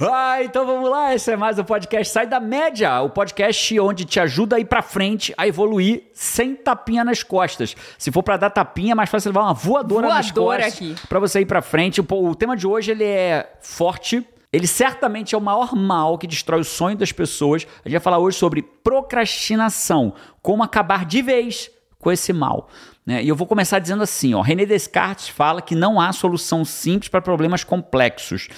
[0.00, 4.06] Ah, então vamos lá, esse é mais o podcast Sai da Média, o podcast onde
[4.06, 7.76] te ajuda a ir pra frente, a evoluir sem tapinha nas costas.
[7.98, 11.06] Se for pra dar tapinha, é mais fácil levar uma voadora, nas Voadora costas aqui.
[11.08, 12.00] pra você ir pra frente.
[12.00, 14.26] O tema de hoje ele é forte.
[14.52, 17.66] Ele certamente é o maior mal que destrói o sonho das pessoas.
[17.84, 22.68] A gente vai falar hoje sobre procrastinação, como acabar de vez com esse mal.
[23.06, 23.22] né?
[23.22, 27.08] E eu vou começar dizendo assim: ó, René Descartes fala que não há solução simples
[27.08, 28.48] para problemas complexos.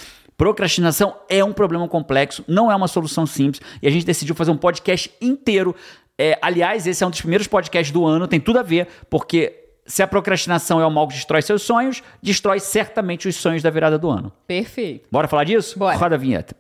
[0.42, 4.50] Procrastinação é um problema complexo, não é uma solução simples, e a gente decidiu fazer
[4.50, 5.72] um podcast inteiro.
[6.18, 9.54] É, aliás, esse é um dos primeiros podcasts do ano, tem tudo a ver, porque
[9.86, 13.70] se a procrastinação é o mal que destrói seus sonhos, destrói certamente os sonhos da
[13.70, 14.32] virada do ano.
[14.44, 15.06] Perfeito.
[15.12, 15.78] Bora falar disso?
[15.78, 15.96] Bora.
[15.96, 16.56] Roda a vinheta.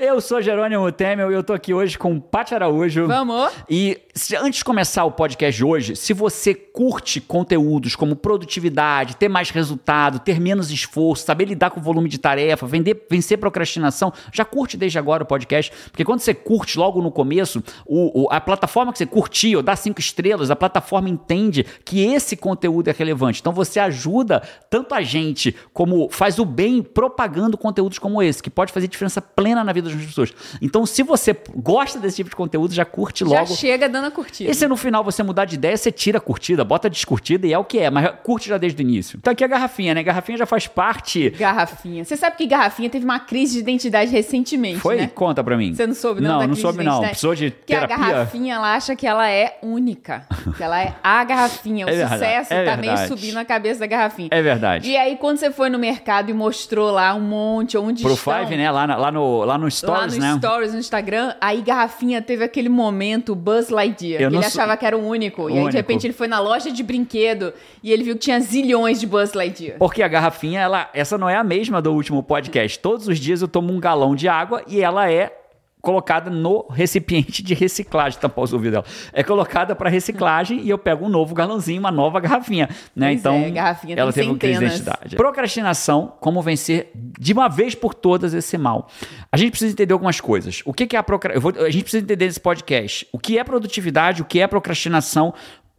[0.00, 3.08] Eu sou Jerônimo Temel e eu tô aqui hoje com o Paty Araújo.
[3.08, 3.50] Vamos?
[3.68, 9.16] E se- antes de começar o podcast de hoje, se você curte conteúdos como produtividade,
[9.16, 13.38] ter mais resultado, ter menos esforço, saber lidar com o volume de tarefa, vender, vencer
[13.38, 18.22] procrastinação, já curte desde agora o podcast, porque quando você curte logo no começo, o,
[18.22, 22.86] o- a plataforma que você curtiu, dá cinco estrelas, a plataforma entende que esse conteúdo
[22.88, 23.40] é relevante.
[23.40, 28.48] Então você ajuda tanto a gente como faz o bem propagando conteúdos como esse, que
[28.48, 30.32] pode fazer diferença plena na vida das pessoas.
[30.60, 33.54] Então, se você gosta desse tipo de conteúdo, já curte Já logo.
[33.54, 34.50] chega dando a curtida.
[34.50, 37.46] E se no final você mudar de ideia, você tira a curtida, bota a descurtida
[37.46, 39.18] e é o que é, mas curte já desde o início.
[39.18, 40.02] Então aqui a garrafinha, né?
[40.02, 41.30] Garrafinha já faz parte.
[41.30, 42.04] Garrafinha.
[42.04, 44.96] Você sabe que Garrafinha teve uma crise de identidade recentemente, Foi?
[44.96, 45.10] né?
[45.14, 45.74] Conta pra mim.
[45.74, 46.40] Você não soube, não?
[46.40, 47.00] Não, não soube, não.
[47.02, 48.06] Precisou de Que a terapia?
[48.06, 50.26] garrafinha, ela acha que ela é única.
[50.56, 51.86] Que ela é a garrafinha.
[51.86, 53.08] O É sucesso é tá meio verdade.
[53.08, 54.28] subindo na cabeça da garrafinha.
[54.30, 54.88] É verdade.
[54.88, 58.34] E aí, quando você foi no mercado e mostrou lá um monte, onde Pro estão...
[58.44, 58.70] Five, né?
[58.70, 60.38] Lá, lá no, lá no Lá Stories, no né?
[60.38, 64.22] Stories, no Instagram, aí Garrafinha teve aquele momento Buzz Lightyear.
[64.22, 65.42] Eu que ele sou- achava que era o único.
[65.48, 65.70] E aí, Único.
[65.70, 69.06] de repente, ele foi na loja de brinquedo e ele viu que tinha zilhões de
[69.06, 69.78] Buzz Lightyear.
[69.78, 72.78] Porque a garrafinha, ela, essa não é a mesma do último podcast.
[72.78, 75.32] Todos os dias eu tomo um galão de água e ela é
[75.80, 78.84] colocada no recipiente de reciclagem, tampar os ouvidos dela.
[79.12, 83.08] É colocada para reciclagem e eu pego um novo galãozinho, uma nova garrafinha, né?
[83.08, 85.16] Pois então, é, garrafinha ela tem teve uma crise de identidade.
[85.16, 88.88] Procrastinação, como vencer de uma vez por todas esse mal.
[89.30, 90.62] A gente precisa entender algumas coisas.
[90.64, 91.64] O que que é a procrastinação?
[91.64, 95.32] A gente precisa entender nesse podcast o que é produtividade, o que é procrastinação,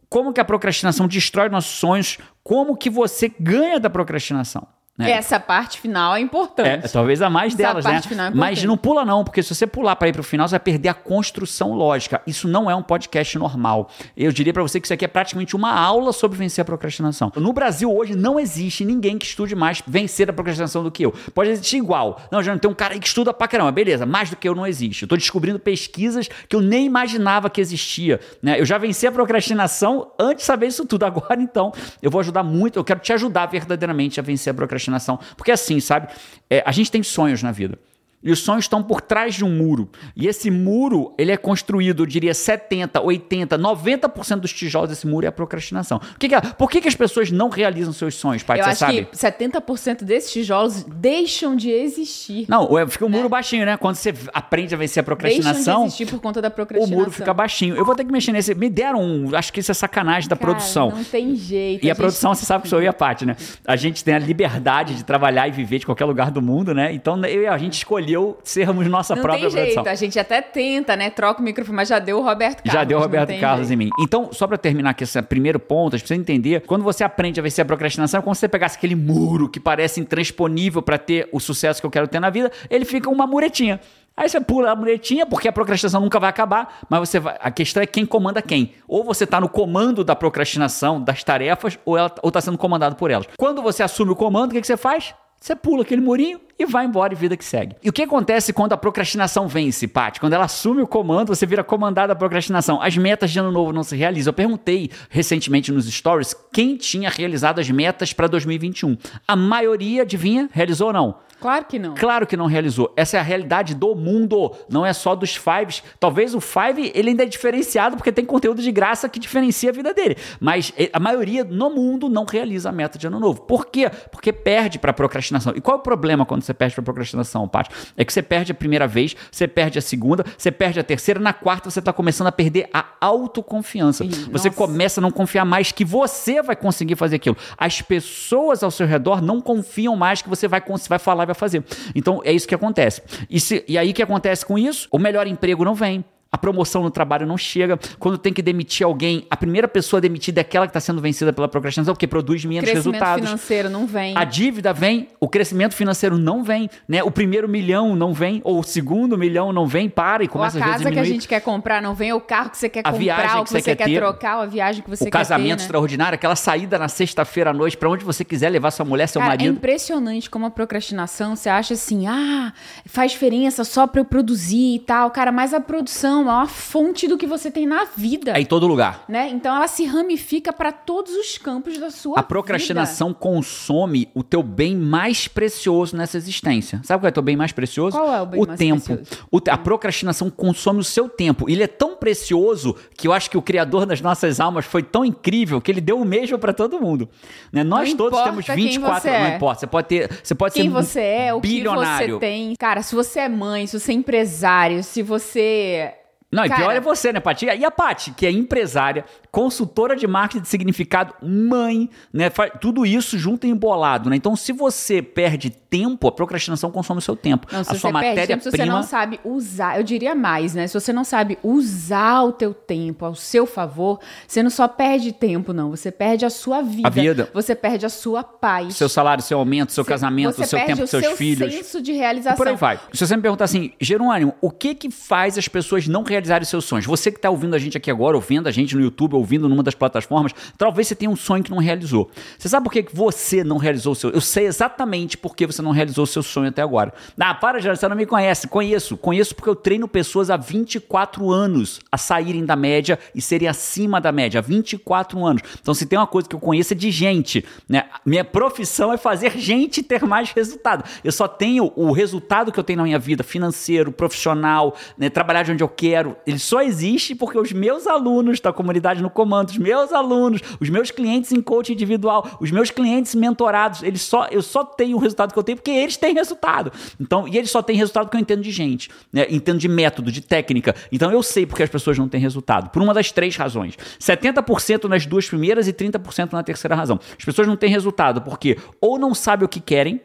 [0.08, 4.66] como que a procrastinação destrói nossos sonhos, como que você ganha da procrastinação.
[5.00, 5.10] Né?
[5.12, 6.92] Essa parte final é É, importante.
[6.92, 8.00] talvez a mais Essa delas, né?
[8.26, 10.60] é Mas não pula não, porque se você pular para ir pro final, você vai
[10.60, 12.20] perder a construção lógica.
[12.26, 13.90] Isso não é um podcast normal.
[14.16, 17.32] Eu diria para você que isso aqui é praticamente uma aula sobre vencer a procrastinação.
[17.36, 21.12] No Brasil hoje não existe ninguém que estude mais vencer a procrastinação do que eu.
[21.34, 22.20] Pode existir igual.
[22.30, 23.72] Não, já não tem um cara aí que estuda pra caramba.
[23.72, 25.02] Beleza, mais do que eu não existe.
[25.02, 28.60] Eu tô descobrindo pesquisas que eu nem imaginava que existia, né?
[28.60, 31.04] Eu já venci a procrastinação antes de saber isso tudo.
[31.04, 31.72] Agora então,
[32.02, 34.89] eu vou ajudar muito, eu quero te ajudar verdadeiramente a vencer a procrastinação.
[35.36, 36.08] Porque assim, sabe?
[36.48, 37.78] É, a gente tem sonhos na vida.
[38.22, 39.88] E os sonhos estão por trás de um muro.
[40.14, 45.24] E esse muro, ele é construído, eu diria, 70, 80, 90% dos tijolos desse muro
[45.24, 45.98] é a procrastinação.
[46.14, 48.58] O que que é- por que, que as pessoas não realizam seus sonhos, Paty?
[48.60, 49.04] Eu Você acho sabe?
[49.06, 52.44] que 70% desses tijolos deixam de existir.
[52.48, 53.76] Não, é- fica o muro baixinho, né?
[53.78, 55.06] Quando você aprende a vencer a Deixam de
[55.42, 56.98] procrastinação, existir por conta da o procrastinação.
[56.98, 57.74] muro fica baixinho.
[57.74, 58.54] Eu vou ter que mexer nesse.
[58.54, 59.34] Me deram um.
[59.34, 60.90] Acho que isso é sacanagem da Cara, produção.
[60.90, 61.84] Não tem jeito.
[61.84, 63.34] E a, gente- produção, você sabe que sou eu e a Paty, né?
[63.66, 66.92] A gente tem a liberdade de trabalhar e viver de qualquer lugar do mundo, né?
[66.92, 67.74] Então eu a gente
[68.10, 69.74] escolheu sermos nossa Não própria tem jeito.
[69.74, 69.92] produção.
[69.92, 71.10] A gente até tenta, né?
[71.10, 72.72] Troca o microfone, mas já deu o Roberto Carlos.
[72.72, 73.80] Já deu o Roberto Carlos jeito.
[73.80, 73.90] em mim.
[74.00, 77.40] Então, só pra terminar aqui esse primeiro ponto, a gente precisa entender, quando você aprende
[77.40, 80.98] a vencer a procrastinação, é como se você pegasse aquele muro que parece intransponível pra
[80.98, 83.80] ter o sucesso que eu quero ter na vida, ele fica uma muretinha.
[84.16, 87.36] Aí você pula a muretinha, porque a procrastinação nunca vai acabar, mas você vai.
[87.40, 88.72] A questão é quem comanda quem.
[88.86, 92.96] Ou você tá no comando da procrastinação, das tarefas, ou ela ou tá sendo comandado
[92.96, 93.26] por elas.
[93.38, 95.14] Quando você assume o comando, o que, que você faz?
[95.40, 97.74] Você pula aquele murinho e vai embora e vida que segue.
[97.82, 100.20] E o que acontece quando a procrastinação vence, Paty?
[100.20, 102.80] Quando ela assume o comando, você vira comandado da procrastinação.
[102.82, 104.32] As metas de ano novo não se realizam.
[104.32, 108.98] Eu perguntei recentemente nos stories quem tinha realizado as metas para 2021.
[109.26, 111.29] A maioria, adivinha, realizou ou não?
[111.40, 111.94] Claro que não.
[111.94, 112.92] Claro que não realizou.
[112.96, 115.82] Essa é a realidade do mundo, não é só dos Fives.
[115.98, 119.72] Talvez o Five ele ainda é diferenciado porque tem conteúdo de graça que diferencia a
[119.72, 120.16] vida dele.
[120.38, 123.42] Mas eh, a maioria no mundo não realiza a meta de ano novo.
[123.42, 123.90] Por quê?
[124.10, 125.52] Porque perde para procrastinação.
[125.56, 127.70] E qual é o problema quando você perde para procrastinação, Paty?
[127.96, 131.18] É que você perde a primeira vez, você perde a segunda, você perde a terceira,
[131.18, 134.04] na quarta você está começando a perder a autoconfiança.
[134.04, 134.50] Ih, Você nossa.
[134.50, 137.36] começa a não confiar mais que você vai conseguir fazer aquilo.
[137.56, 141.64] As pessoas ao seu redor não confiam mais que você vai, vai falar fazer.
[141.94, 143.02] Então é isso que acontece.
[143.28, 144.88] E, se- e aí o que acontece com isso?
[144.90, 146.04] O melhor emprego não vem.
[146.32, 147.78] A promoção no trabalho não chega.
[147.98, 151.32] Quando tem que demitir alguém, a primeira pessoa demitida é aquela que está sendo vencida
[151.32, 153.24] pela procrastinação, porque produz menos Crescimento resultados.
[153.24, 154.16] financeiro não vem.
[154.16, 157.02] A dívida vem, o crescimento financeiro não vem, né?
[157.02, 160.32] O primeiro milhão não vem, ou o segundo milhão não vem, para e Ou a
[160.32, 162.50] começa às vezes a casa que a gente quer comprar não vem, ou o carro
[162.50, 163.98] que você quer A comprar, viagem que que você quer quer, ter.
[163.98, 165.62] trocar, ou a viagem que você o quer casamento ter, né?
[165.62, 169.20] extraordinário, aquela saída na sexta-feira à noite pra onde você quiser levar sua mulher, seu
[169.20, 169.54] Cara, é marido.
[169.56, 172.52] impressionante como a procrastinação, você acha assim, ah,
[172.86, 175.10] faz diferença só pra eu produzir e tal.
[175.10, 178.32] Cara, mas a produção é uma fonte do que você tem na vida.
[178.32, 179.04] É em todo lugar.
[179.08, 179.28] Né?
[179.28, 184.42] Então ela se ramifica pra todos os campos da sua A procrastinação consome o teu
[184.42, 186.80] bem mais precioso nessa existência.
[186.84, 187.96] Sabe qual é o teu bem mais precioso?
[187.96, 188.82] Qual é o bem mais tempo.
[188.96, 189.26] precioso?
[189.30, 191.48] O te- a procrastinação consome o seu tempo.
[191.48, 195.04] Ele é tão precioso que eu acho que o criador das nossas almas foi tão
[195.04, 197.08] incrível que ele deu o mesmo para todo mundo.
[197.52, 197.62] Né?
[197.64, 199.36] Nós todos temos quem 24, você não é.
[199.36, 199.60] importa.
[199.60, 202.14] Você pode ter, você pode Quem ser você é, o que bilionário.
[202.14, 202.54] você tem.
[202.56, 205.94] Cara, se você é mãe, se você é empresário, se você.
[206.32, 207.46] Não, e Cara- pior é você, né, Paty?
[207.46, 212.30] E a Paty, que é empresária, consultora de marketing de significado, mãe, né?
[212.60, 214.14] Tudo isso junto e embolado, né?
[214.14, 217.48] Então, se você perde tempo, a procrastinação consome o seu tempo.
[217.50, 218.66] Não, se a sua tempo, se você matéria-prima.
[218.76, 220.68] não sabe usar, eu diria mais, né?
[220.68, 225.10] Se você não sabe usar o teu tempo ao seu favor, você não só perde
[225.12, 225.70] tempo, não.
[225.70, 226.86] Você perde a sua vida.
[226.86, 227.28] A vida.
[227.34, 228.76] Você perde a sua paz.
[228.76, 231.52] Seu salário, seu aumento, seu Você- casamento, você seu tempo com o seus seu filhos.
[231.52, 232.36] senso de E realização.
[232.36, 232.78] por aí vai.
[232.92, 236.64] Se você me perguntar assim, Jerônimo, o que que faz as pessoas não realizarem seus
[236.64, 236.86] sonhos?
[236.86, 239.62] Você que está ouvindo a gente aqui agora, ouvindo a gente no YouTube, ouvindo numa
[239.62, 242.10] das plataformas, talvez você tenha um sonho que não realizou.
[242.38, 244.10] Você sabe por que você não realizou o seu?
[244.10, 246.92] Eu sei exatamente por que você não realizou o seu sonho até agora.
[247.18, 248.48] Ah, para, Jerônimo, você não me conhece.
[248.48, 248.96] Conheço.
[248.96, 254.00] Conheço porque eu treino pessoas há 24 anos a saírem da média e serem acima
[254.00, 254.38] da média.
[254.38, 255.42] Há 24 anos.
[255.60, 257.44] Então, se tem uma coisa que eu conheço é de gente.
[257.68, 257.84] Né?
[258.04, 260.84] Minha profissão é fazer gente ter mais resultado.
[261.04, 265.08] Eu só tenho o resultado que eu tenho na minha vida, financeiro, profissional, né?
[265.08, 266.09] trabalhar de onde eu quero.
[266.26, 270.68] Ele só existe porque os meus alunos da comunidade no comando, os meus alunos, os
[270.68, 275.00] meus clientes em coaching individual, os meus clientes mentorados, eles só, eu só tenho o
[275.00, 276.72] resultado que eu tenho porque eles têm resultado.
[277.00, 279.26] Então, e eles só têm resultado porque eu entendo de gente, né?
[279.30, 280.74] entendo de método, de técnica.
[280.90, 282.70] Então eu sei porque as pessoas não têm resultado.
[282.70, 283.76] Por uma das três razões.
[284.00, 286.98] 70% nas duas primeiras e 30% na terceira razão.
[287.18, 290.00] As pessoas não têm resultado porque ou não sabem o que querem,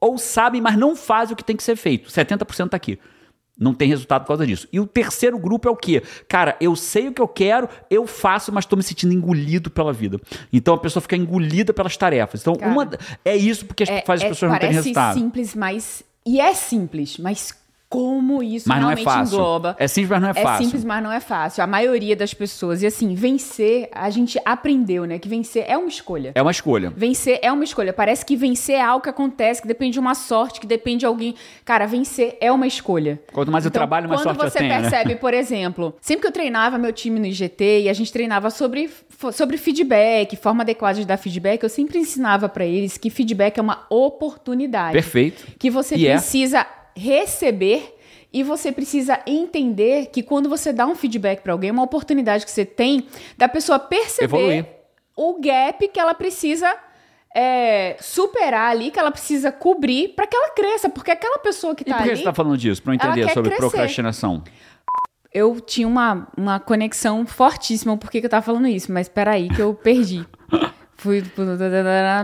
[0.00, 2.10] ou sabem, mas não fazem o que tem que ser feito.
[2.10, 2.98] 70% tá aqui.
[3.60, 4.66] Não tem resultado por causa disso.
[4.72, 6.02] E o terceiro grupo é o quê?
[6.26, 9.92] Cara, eu sei o que eu quero, eu faço, mas estou me sentindo engolido pela
[9.92, 10.18] vida.
[10.50, 12.40] Então a pessoa fica engolida pelas tarefas.
[12.40, 12.90] Então, Cara, uma
[13.22, 15.18] é isso porque É- faz as é- pessoas não terem parece resultado.
[15.18, 16.02] simples, mas.
[16.24, 17.54] E é simples, mas
[17.90, 19.34] como isso Mas não é realmente fácil.
[19.34, 19.76] engloba.
[19.76, 20.64] É simples, mas não é fácil.
[20.64, 21.64] simples, mas não é fácil.
[21.64, 22.82] A maioria das pessoas.
[22.82, 25.18] E assim, vencer, a gente aprendeu, né?
[25.18, 26.30] Que vencer é uma escolha.
[26.36, 26.92] É uma escolha.
[26.96, 27.92] Vencer é uma escolha.
[27.92, 31.06] Parece que vencer é algo que acontece, que depende de uma sorte, que depende de
[31.06, 31.34] alguém.
[31.64, 33.20] Cara, vencer é uma escolha.
[33.32, 34.80] Quanto mais eu Então, trabalho, mais quando sorte eu você tenho, né?
[34.82, 38.50] percebe, por exemplo, sempre que eu treinava meu time no IGT e a gente treinava
[38.50, 38.88] sobre,
[39.32, 43.60] sobre feedback, forma adequada de dar feedback, eu sempre ensinava pra eles que feedback é
[43.60, 44.92] uma oportunidade.
[44.92, 45.44] Perfeito.
[45.58, 46.12] Que você E é.
[46.96, 47.96] Receber
[48.32, 52.44] e você precisa entender que quando você dá um feedback pra alguém, é uma oportunidade
[52.44, 53.06] que você tem
[53.36, 54.66] da pessoa perceber Evoluir.
[55.16, 56.72] o gap que ela precisa
[57.34, 61.82] é, superar ali, que ela precisa cobrir pra que ela cresça, porque aquela pessoa que
[61.82, 62.82] E tá por que ali você está falando disso?
[62.82, 63.68] Para entender sobre crescer.
[63.68, 64.42] procrastinação.
[65.32, 67.96] eu tinha uma, uma conexão fortíssima.
[67.96, 68.92] Por que, que eu tava falando isso?
[68.92, 70.24] Mas peraí, que eu perdi.
[71.00, 71.24] Fui.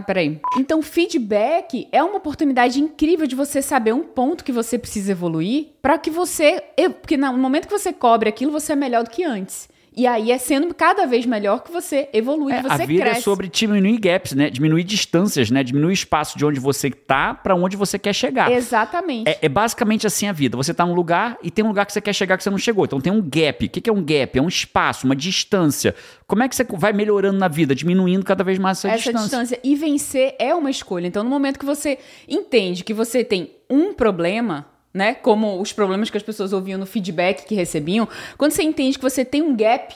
[0.07, 0.39] Peraí.
[0.59, 5.69] Então, feedback é uma oportunidade incrível de você saber um ponto que você precisa evoluir
[5.81, 6.63] para que você.
[7.01, 9.67] Porque no momento que você cobre aquilo, você é melhor do que antes.
[9.97, 13.03] E aí é sendo cada vez melhor que você evolui, É, que você a vida
[13.05, 13.19] cresce.
[13.19, 14.51] é sobre diminuir gaps, né?
[14.51, 15.65] Diminuir distâncias, né?
[15.65, 18.53] Diminuir o espaço de onde você tá para onde você quer chegar.
[18.53, 19.27] Exatamente.
[19.31, 20.55] É, é basicamente assim a vida.
[20.55, 22.59] Você tá num lugar e tem um lugar que você quer chegar que você não
[22.59, 22.85] chegou.
[22.85, 23.65] Então tem um gap.
[23.65, 24.39] O que, que é um gap?
[24.39, 25.95] É um espaço, uma distância.
[26.27, 27.75] Como é que você vai melhorando na vida?
[27.75, 29.23] Diminuindo cada vez mais essa, essa distância.
[29.25, 29.61] distância.
[29.65, 31.07] E vencer é uma escolha.
[31.07, 31.99] Então, no momento que você
[32.29, 35.15] entende que você tem um problema, né?
[35.15, 39.05] Como os problemas que as pessoas ouviam no feedback que recebiam, quando você entende que
[39.05, 39.95] você tem um gap,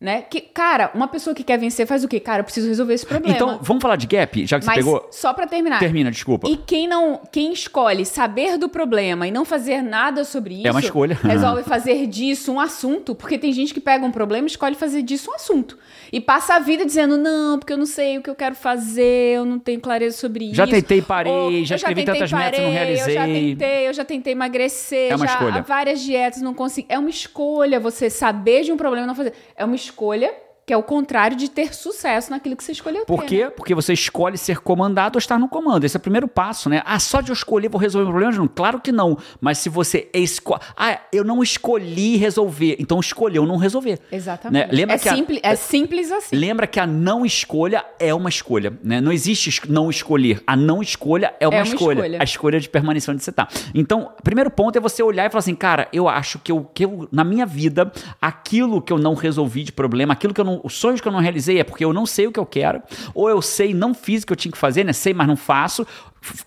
[0.00, 0.22] né?
[0.22, 2.18] Que, cara, uma pessoa que quer vencer faz o quê?
[2.18, 3.34] Cara, eu preciso resolver esse problema.
[3.36, 5.08] Então, vamos falar de gap, já que Mas você pegou?
[5.12, 5.78] só pra terminar.
[5.78, 6.48] Termina, desculpa.
[6.48, 10.70] E quem não, quem escolhe saber do problema e não fazer nada sobre isso, É
[10.70, 11.18] uma escolha.
[11.22, 15.02] resolve fazer disso um assunto, porque tem gente que pega um problema e escolhe fazer
[15.02, 15.76] disso um assunto.
[16.10, 19.36] E passa a vida dizendo, não, porque eu não sei o que eu quero fazer,
[19.36, 20.54] eu não tenho clareza sobre isso.
[20.54, 23.54] Já tentei, parei, Ou, já escrevi tentei, tantas metas e não parei, Eu já realizei.
[23.54, 25.62] tentei, eu já tentei emagrecer, É uma já escolha.
[25.62, 26.86] várias dietas não consegui.
[26.88, 29.34] É uma escolha você saber de um problema e não fazer.
[29.54, 30.28] É uma escolha школе.
[30.70, 33.44] Que é o contrário de ter sucesso naquilo que você escolheu Por ter, quê?
[33.46, 33.50] né?
[33.50, 35.82] Porque você escolhe ser comandado ou estar no comando.
[35.82, 36.80] Esse é o primeiro passo, né?
[36.86, 38.36] Ah, só de eu escolher vou resolver o problema?
[38.36, 39.18] Não, Claro que não.
[39.40, 40.60] Mas se você escolhe.
[40.76, 42.76] Ah, eu não escolhi resolver.
[42.78, 43.98] Então escolheu não resolver.
[44.12, 44.68] Exatamente.
[44.68, 44.72] Né?
[44.72, 46.36] Lembra é, que a- simples, é simples assim.
[46.36, 49.00] Lembra que a não escolha é uma escolha, né?
[49.00, 50.40] Não existe não escolher.
[50.46, 51.98] A não escolha é uma, uma escolha.
[51.98, 52.18] escolha.
[52.20, 53.48] A escolha de permanecer onde você tá.
[53.74, 56.84] Então, primeiro ponto é você olhar e falar assim, cara, eu acho que eu, que
[56.84, 57.90] eu na minha vida,
[58.22, 61.12] aquilo que eu não resolvi de problema, aquilo que eu não, os sonhos que eu
[61.12, 62.82] não realizei é porque eu não sei o que eu quero,
[63.14, 64.92] ou eu sei, não fiz o que eu tinha que fazer, né?
[64.92, 65.86] Sei, mas não faço.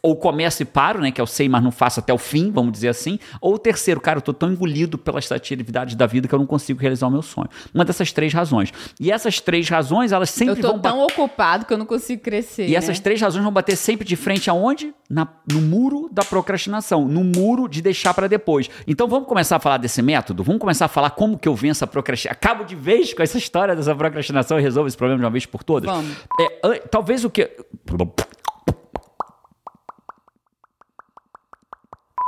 [0.01, 1.11] Ou começo e paro, né?
[1.11, 3.19] Que é o sei, mas não faço até o fim, vamos dizer assim.
[3.41, 6.45] Ou o terceiro, cara, eu tô tão engolido pelas atividades da vida que eu não
[6.45, 7.49] consigo realizar o meu sonho.
[7.73, 8.71] Uma dessas três razões.
[8.99, 12.21] E essas três razões, elas Eu sempre tô vão tão ocupado que eu não consigo
[12.21, 12.67] crescer.
[12.67, 13.03] e essas né?
[13.03, 14.93] três razões vão bater sempre de frente aonde?
[15.09, 18.69] Na, no muro da procrastinação, no muro de deixar para depois.
[18.87, 20.43] Então vamos começar a falar desse método?
[20.43, 22.37] Vamos começar a falar como que eu venço a procrastinação.
[22.39, 25.45] Acabo de vez com essa história dessa procrastinação e resolvo esse problema de uma vez
[25.45, 25.89] por todas?
[25.89, 26.15] Vamos.
[26.39, 27.49] É, talvez o que.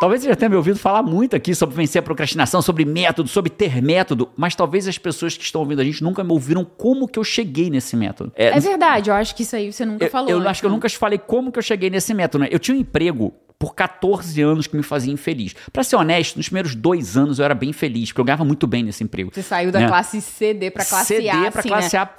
[0.05, 3.27] Talvez você já tenha me ouvido falar muito aqui sobre vencer a procrastinação, sobre método,
[3.27, 6.63] sobre ter método, mas talvez as pessoas que estão ouvindo a gente nunca me ouviram
[6.63, 8.31] como que eu cheguei nesse método.
[8.35, 10.29] É verdade, eu acho que isso aí você nunca Eu, falou.
[10.29, 12.50] eu antes, acho que eu nunca falei como que eu cheguei nesse método, né?
[12.51, 13.33] Eu tinha um emprego
[13.65, 15.55] por 14 anos que me fazia infeliz.
[15.74, 18.67] Pra ser honesto, nos primeiros dois anos eu era bem feliz, porque eu ganhava muito
[18.67, 19.31] bem nesse emprego.
[19.34, 19.88] Você saiu da né?
[19.88, 22.01] classe CD pra classe CD A, pra assim, classe né?
[22.03, 22.10] A,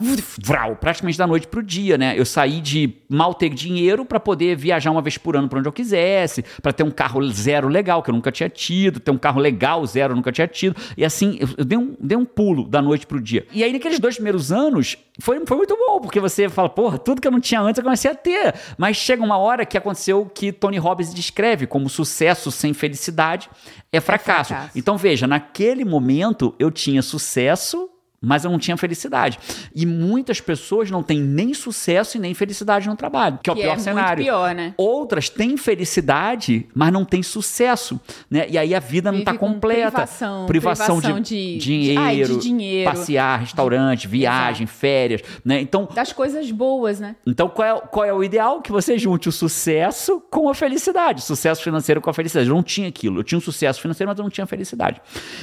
[0.41, 2.19] vral, praticamente da noite pro dia, né?
[2.19, 5.69] Eu saí de mal ter dinheiro pra poder viajar uma vez por ano pra onde
[5.69, 9.19] eu quisesse, pra ter um carro zero legal que eu nunca tinha tido, ter um
[9.19, 10.75] carro legal zero eu nunca tinha tido.
[10.97, 13.47] E assim, eu, eu dei, um, dei um pulo da noite pro dia.
[13.53, 17.21] E aí, naqueles dois primeiros anos, foi, foi muito bom, porque você fala, porra, tudo
[17.21, 18.55] que eu não tinha antes eu comecei a ter.
[18.77, 23.49] Mas chega uma hora que aconteceu o que Tony Robbins descreve como sucesso sem felicidade
[23.93, 24.51] é fracasso.
[24.51, 24.79] fracasso.
[24.79, 27.89] Então veja, naquele momento eu tinha sucesso,
[28.27, 29.39] mas eu não tinha felicidade.
[29.75, 33.57] E muitas pessoas não têm nem sucesso e nem felicidade no trabalho, que é o
[33.57, 34.25] pior é cenário.
[34.25, 34.75] pior, né?
[34.77, 38.47] Outras têm felicidade, mas não têm sucesso, né?
[38.49, 39.91] E aí a vida não está com completa.
[39.93, 42.91] privação, privação privação de, de- dinheiro, ai, de dinheiro.
[42.91, 45.61] passear, restaurante, viagem, férias, né?
[45.61, 47.15] Então, Das coisas boas, né?
[47.27, 48.61] então, qual é, qual é o ideal?
[48.61, 51.23] Que você junte o sucesso com a felicidade.
[51.23, 52.49] Sucesso financeiro com a felicidade.
[52.49, 53.21] Eu não tinha aquilo.
[53.21, 55.01] Eu tinha um sucesso financeiro, mas eu não tinha felicidade.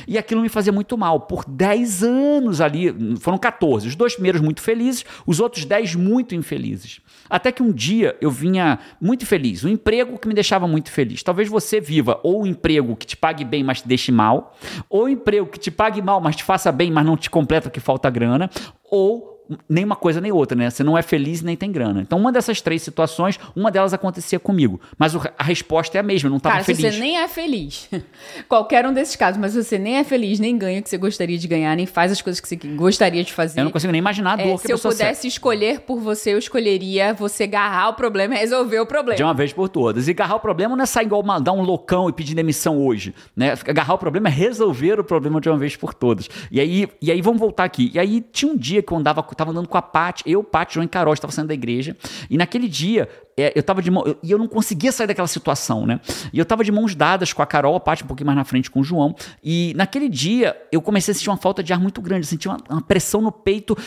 [0.08, 1.22] E aquilo me fazia muito mal.
[1.22, 2.73] Por 10 anos ali,
[3.20, 3.88] foram 14.
[3.88, 7.02] Os dois primeiros muito felizes, os outros 10 muito infelizes.
[7.30, 9.64] Até que um dia eu vinha muito feliz.
[9.64, 11.24] Um emprego que me deixava muito feliz.
[11.24, 14.56] Talvez você viva ou um emprego que te pague bem, mas te deixe mal.
[14.90, 17.70] Ou um emprego que te pague mal, mas te faça bem, mas não te completa
[17.70, 18.50] que falta grana.
[18.90, 19.33] Ou
[19.68, 20.70] nem uma coisa nem outra, né?
[20.70, 22.02] Você não é feliz nem tem grana.
[22.02, 24.80] Então, uma dessas três situações, uma delas acontecia comigo.
[24.98, 26.94] Mas a resposta é a mesma, eu não estava Cara, feliz.
[26.94, 27.90] você nem é feliz,
[28.48, 31.38] qualquer um desses casos, mas você nem é feliz, nem ganha o que você gostaria
[31.38, 33.60] de ganhar, nem faz as coisas que você gostaria de fazer.
[33.60, 36.34] Eu não consigo nem imaginar a dor É, que se eu pudesse escolher por você,
[36.34, 39.18] eu escolheria você agarrar o problema e resolver o problema.
[39.18, 40.08] De uma vez por todas.
[40.08, 42.84] E agarrar o problema não é sair igual uma, dar um loucão e pedir demissão
[42.84, 43.14] hoje.
[43.36, 43.54] Né?
[43.68, 46.30] Agarrar o problema é resolver o problema de uma vez por todas.
[46.52, 47.92] E aí, e aí vamos voltar aqui.
[47.94, 50.76] E aí tinha um dia que eu andava, tava andando com a Paty, eu, Paty,
[50.76, 51.96] João e Carol, estava saindo da igreja.
[52.30, 55.28] E naquele dia, é, eu tava de mão, eu, e eu não conseguia sair daquela
[55.28, 56.00] situação, né?
[56.32, 58.44] E eu tava de mãos dadas com a Carol, a parte um pouquinho mais na
[58.44, 61.80] frente com o João, e naquele dia eu comecei a sentir uma falta de ar
[61.80, 63.78] muito grande, senti uma, uma pressão no peito,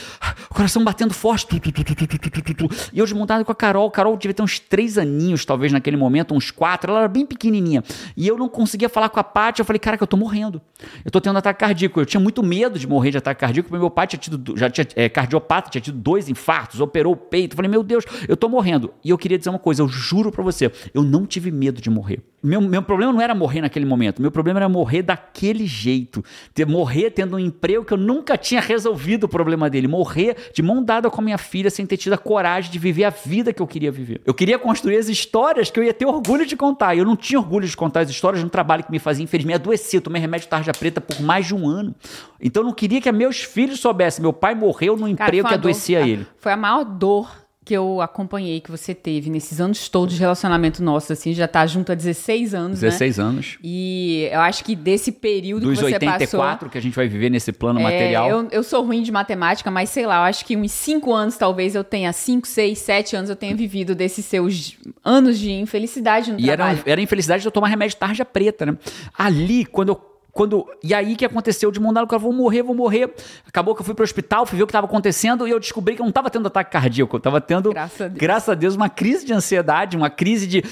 [0.50, 4.34] o coração batendo forte, tu, tu, tu, e eu desmontado com a Carol, Carol devia
[4.34, 7.82] ter uns três aninhos, talvez, naquele momento, uns quatro, ela era bem pequenininha,
[8.16, 10.60] e eu não conseguia falar com a Paty, eu falei, cara, que eu tô morrendo,
[11.04, 13.80] eu tô tendo ataque cardíaco, eu tinha muito medo de morrer de ataque cardíaco, porque
[13.80, 17.52] meu pai tinha tido, já tinha, é, cardiopata, tinha tido dois infartos, operou o peito,
[17.52, 20.30] eu falei, meu Deus, eu tô morrendo, e eu queria dizer uma coisa, eu juro
[20.32, 22.20] pra você, eu não tive medo de morrer.
[22.42, 26.22] Meu, meu problema não era morrer naquele momento, meu problema era morrer daquele jeito.
[26.54, 29.88] Ter, morrer tendo um emprego que eu nunca tinha resolvido o problema dele.
[29.88, 33.04] Morrer de mão dada com a minha filha sem ter tido a coragem de viver
[33.04, 34.20] a vida que eu queria viver.
[34.24, 36.94] Eu queria construir as histórias que eu ia ter orgulho de contar.
[36.94, 39.24] E eu não tinha orgulho de contar as histórias de um trabalho que me fazia
[39.24, 39.44] infeliz.
[39.46, 41.94] Me adoeci, eu tomei remédio tarja preta por mais de um ano.
[42.40, 44.22] Então eu não queria que meus filhos soubessem.
[44.22, 46.26] Meu pai morreu num emprego que uma dor- adoecia ele.
[46.38, 50.80] Foi a maior dor que eu acompanhei, que você teve nesses anos todos de relacionamento
[50.84, 52.88] nosso, assim, já tá junto há 16 anos, né?
[52.88, 53.58] 16 anos.
[53.60, 56.68] E eu acho que desse período Dos que você 84 passou...
[56.70, 58.30] que a gente vai viver nesse plano É, material.
[58.30, 61.36] eu, eu sou ruim de matemática, mas sei lá, eu acho que uns 5 anos,
[61.36, 66.30] talvez eu tenha 5, 6, 7 anos, eu tenha vivido desses seus anos de infelicidade
[66.32, 66.82] no E era, trabalho.
[66.86, 68.78] era a infelicidade de eu tomar remédio tarja preta, né?
[69.18, 70.15] Ali, quando eu.
[70.36, 73.10] Quando, e aí que aconteceu de mandar o cara, vou morrer, vou morrer.
[73.48, 75.94] Acabou que eu fui pro hospital, fui ver o que estava acontecendo e eu descobri
[75.94, 78.76] que eu não estava tendo ataque cardíaco, eu estava tendo, Graças a graças a Deus,
[78.76, 80.62] uma crise de ansiedade, uma crise de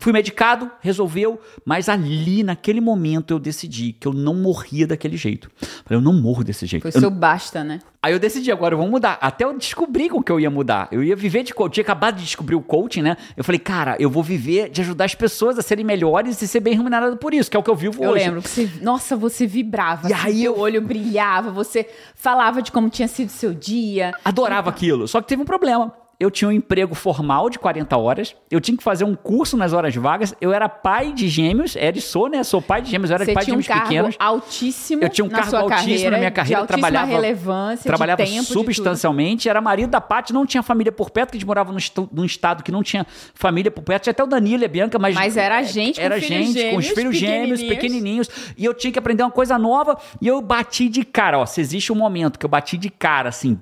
[0.00, 5.50] Fui medicado, resolveu, mas ali, naquele momento, eu decidi que eu não morria daquele jeito.
[5.84, 6.82] Falei, eu não morro desse jeito.
[6.82, 7.80] Foi Eu- seu basta, né?
[8.02, 9.18] Aí eu decidi, agora vamos mudar.
[9.20, 10.88] Até eu descobri com que eu ia mudar.
[10.90, 11.68] Eu ia viver de coaching.
[11.68, 13.14] Eu tinha acabado de descobrir o coaching, né?
[13.36, 16.60] Eu falei, cara, eu vou viver de ajudar as pessoas a serem melhores e ser
[16.60, 18.24] bem remunerado por isso, que é o que eu vivo Eu hoje.
[18.24, 20.08] lembro que você, nossa, você vibrava.
[20.08, 24.12] E assim, aí eu- olho brilhava, você falava de como tinha sido seu dia.
[24.24, 25.06] Adorava aquilo.
[25.06, 25.92] Só que teve um problema.
[26.20, 29.72] Eu tinha um emprego formal de 40 horas, eu tinha que fazer um curso nas
[29.72, 32.44] horas vagas, eu era pai de gêmeos, era e sou, né?
[32.44, 34.16] Sou pai de gêmeos, eu era Você pai de tinha um gêmeos cargo pequenos.
[34.18, 38.30] altíssimo Eu tinha um cargo altíssimo carreira, na minha carreira, de trabalhava, relevância, trabalhava de
[38.30, 41.46] tempo, de substancialmente, era marido da Paty, não tinha família por perto, que a gente
[41.46, 41.78] morava num,
[42.12, 44.98] num estado que não tinha família por perto, tinha até o Danilo e a Bianca,
[44.98, 45.14] mas...
[45.14, 48.28] Mas era gente com Era gente com os gêmeos filhos gêmeos, pequenininhos.
[48.58, 51.62] e eu tinha que aprender uma coisa nova, e eu bati de cara, ó, se
[51.62, 53.58] existe um momento que eu bati de cara, assim,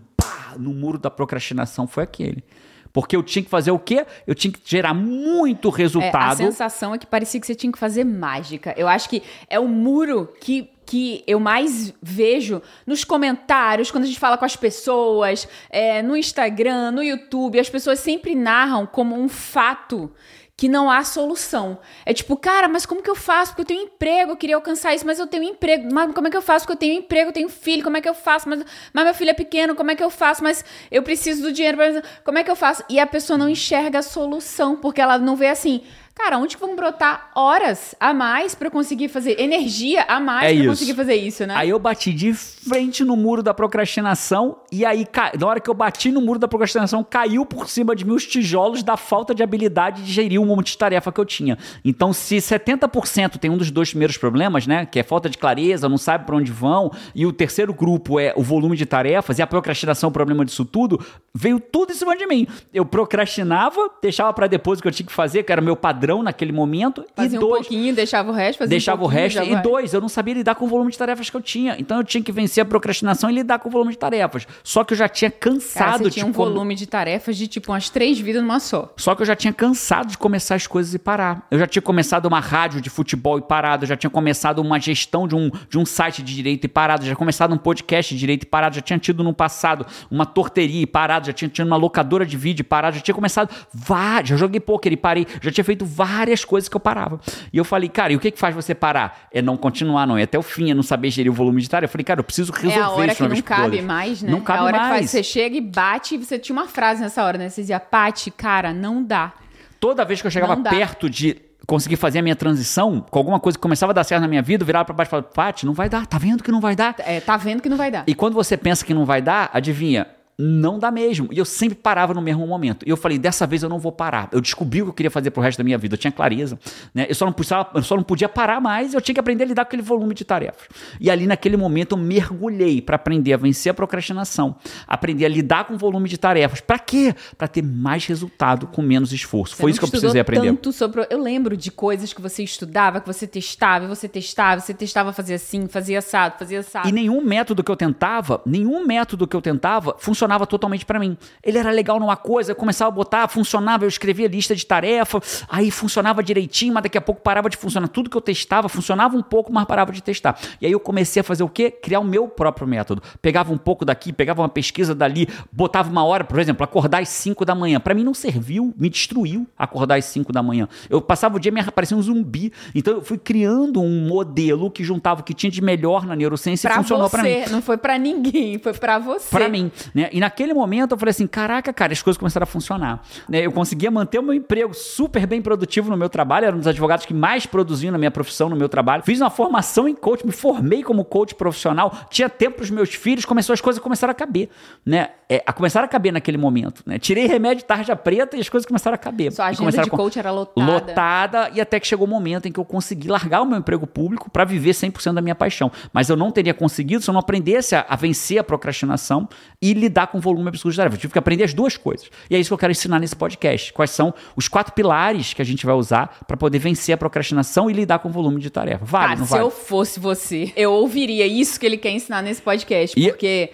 [0.59, 2.45] no muro da procrastinação, foi aquele.
[2.93, 4.07] Porque eu tinha que fazer o quê?
[4.27, 6.37] Eu tinha que gerar muito É, a resultado.
[6.39, 8.75] sensação é que parecia que você tinha que fazer mágica.
[8.77, 14.07] Eu acho que é o muro que, que eu mais vejo nos comentários, quando a
[14.07, 17.61] gente fala com as pessoas, é, no Instagram, no YouTube.
[17.61, 20.11] As pessoas sempre narram como um fato
[20.59, 21.79] que não há solução.
[22.05, 23.53] É tipo, cara, mas como que eu faço?
[23.53, 25.89] Porque eu tenho emprego, eu queria alcançar isso, mas eu tenho emprego.
[25.93, 26.67] Mas como é que eu faço?
[26.67, 28.49] Porque eu tenho emprego, eu tenho filho, como é que eu faço?
[28.49, 30.43] Mas, mas meu filho é pequeno, como é que eu faço?
[30.43, 32.83] Mas eu preciso do dinheiro, pra- como é que eu faço?
[32.89, 35.81] E a pessoa não enxerga a solução, porque ela não vê assim,
[36.19, 40.49] cara, onde que vão brotar horas a mais pra eu conseguir fazer, energia a mais
[40.49, 40.69] É isso.
[40.69, 41.55] conseguir fazer isso, né?
[41.57, 45.07] Aí eu bati de frente no muro da procrastinação e aí,
[45.39, 48.27] na hora que eu bati no muro da procrastinação, caiu por cima de mim os
[48.27, 51.57] tijolos da falta de habilidade de gerir uma multitarefa que eu tinha.
[51.85, 55.89] Então, se 70% tem um dos dois primeiros problemas, né, que é falta de clareza,
[55.89, 59.43] não sabe para onde vão, e o terceiro grupo é o volume de tarefas e
[59.43, 61.01] a procrastinação é o problema disso tudo,
[61.33, 62.47] veio tudo em cima de mim.
[62.75, 65.77] Eu procrastinava, deixava para depois o que eu tinha que fazer, que era o meu
[65.77, 69.09] padrão naquele momento, Fazia e um dois, pouquinho, deixava o resto, fazia deixava um o
[69.09, 69.43] resto.
[69.43, 71.77] E dois, eu não sabia lidar com o volume de tarefas que eu tinha.
[71.79, 74.47] Então eu tinha que vencer a procrastinação e lidar com o volume de tarefas.
[74.63, 77.47] Só que eu já tinha Cara, cansado você de tinha um volume de tarefas de
[77.47, 78.93] tipo umas três vidas numa só.
[78.97, 81.47] Só que eu já tinha cansado de começar as coisas e parar.
[81.51, 84.79] Eu já tinha começado uma rádio de futebol e parado, eu já tinha começado uma
[84.79, 88.15] gestão de um, de um site de direito e parado, já tinha começado um podcast
[88.15, 91.49] de direito e parado, já tinha tido no passado uma torteria e parado, já tinha
[91.49, 94.97] tido uma locadora de vídeo e parado, já tinha começado várias, já joguei pôquer e
[94.97, 97.19] parei, já tinha feito várias coisas que eu parava.
[97.53, 99.29] E eu falei, cara, e o que que faz você parar?
[99.33, 101.69] É não continuar, não, é até o fim, é não saber gerir o volume de
[101.69, 101.91] tarefa.
[101.91, 104.31] Eu falei, cara, eu preciso resolver É a hora isso que não cabe mais, né?
[104.31, 104.95] Não cabe é a hora que mais.
[105.01, 107.49] faz- você chega e bate e você tinha uma frase nessa hora, né?
[107.49, 109.33] Você dizia, Pati, cara, não dá.
[109.81, 113.59] Toda vez que eu chegava perto de conseguir fazer a minha transição, com alguma coisa
[113.59, 115.67] que começava a dar certo na minha vida, eu virava pra baixo e falava, Paty,
[115.67, 116.95] não vai dar, tá vendo que não vai dar?
[116.99, 118.05] É, tá vendo que não vai dar.
[118.07, 120.07] E quando você pensa que não vai dar, adivinha?
[120.41, 121.29] Não dá mesmo.
[121.33, 122.87] E eu sempre parava no mesmo momento.
[122.87, 124.29] E eu falei, dessa vez eu não vou parar.
[124.31, 125.95] Eu descobri o que eu queria fazer pro resto da minha vida.
[125.97, 126.57] Eu tinha clareza.
[126.95, 127.07] Né?
[127.09, 128.95] Eu, só não precisava, eu só não podia parar mais.
[128.95, 130.69] Eu tinha que aprender a lidar com aquele volume de tarefas.
[131.01, 134.55] E ali, naquele momento, eu mergulhei para aprender a vencer a procrastinação.
[134.87, 136.61] Aprender a lidar com o volume de tarefas.
[136.61, 137.17] Para quê?
[137.37, 139.57] Para ter mais resultado com menos esforço.
[139.57, 140.47] Você Foi isso que eu precisei aprender.
[140.47, 141.05] Tanto sobre...
[141.11, 145.13] Eu lembro de coisas que você estudava, que você testava, e você testava, você testava
[145.13, 146.89] fazer assim, fazia assado, fazia assado.
[146.89, 151.17] E nenhum método que eu tentava, nenhum método que eu tentava funcionava totalmente pra mim.
[151.43, 155.21] Ele era legal numa coisa, eu começava a botar, funcionava, eu escrevia lista de tarefa,
[155.49, 157.89] aí funcionava direitinho, mas daqui a pouco parava de funcionar.
[157.89, 160.39] Tudo que eu testava funcionava um pouco, mas parava de testar.
[160.61, 161.71] E aí eu comecei a fazer o quê?
[161.71, 163.03] Criar o meu próprio método.
[163.23, 167.09] Pegava um pouco daqui, pegava uma pesquisa dali, botava uma hora, por exemplo, acordar às
[167.09, 167.81] 5 da manhã.
[167.81, 170.69] Pra mim não serviu, me destruiu acordar às 5 da manhã.
[170.91, 172.53] Eu passava o dia me parecia um zumbi.
[172.75, 176.67] Então eu fui criando um modelo que juntava o que tinha de melhor na neurociência
[176.67, 177.45] e Pra funcionou você, pra mim.
[177.51, 179.29] não foi pra ninguém, foi pra você.
[179.31, 180.09] Pra mim, né?
[180.19, 183.05] E naquele momento eu falei assim, caraca, cara, as coisas começaram a funcionar.
[183.29, 183.47] Né?
[183.47, 186.67] Eu conseguia manter o meu emprego super bem produtivo no meu trabalho, era um dos
[186.67, 189.05] advogados que mais produziam na minha profissão, no meu trabalho.
[189.05, 193.25] Fiz uma formação em coach, me formei como coach profissional, tinha tempo pros meus filhos,
[193.25, 194.49] começou as coisas começaram a caber,
[194.85, 195.11] né?
[195.31, 196.99] É, a começaram a caber naquele momento, né?
[196.99, 199.31] Tirei remédio tarja preta e as coisas começaram a caber.
[199.31, 200.73] Sua agenda de coach era lotada.
[200.73, 203.87] Lotada, e até que chegou o momento em que eu consegui largar o meu emprego
[203.87, 205.71] público para viver 100% da minha paixão.
[205.93, 209.29] Mas eu não teria conseguido se eu não aprendesse a, a vencer a procrastinação
[209.63, 210.97] e lidar com volume absurdo de tarefas.
[210.99, 212.11] Eu tive que aprender as duas coisas.
[212.29, 213.73] E é isso que eu quero ensinar nesse podcast.
[213.73, 217.71] Quais são os quatro pilares que a gente vai usar para poder vencer a procrastinação
[217.71, 218.85] e lidar com o volume de tarefa.
[218.85, 219.45] Vale, Cara, não se vale?
[219.45, 223.51] eu fosse você, eu ouviria isso que ele quer ensinar nesse podcast, E- porque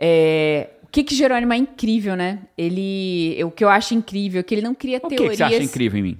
[0.00, 2.38] é, o que que Jerônimo é incrível, né?
[2.56, 5.30] Ele, o que eu acho incrível é que ele não cria O que, teorias.
[5.32, 6.18] que você acha incrível em mim?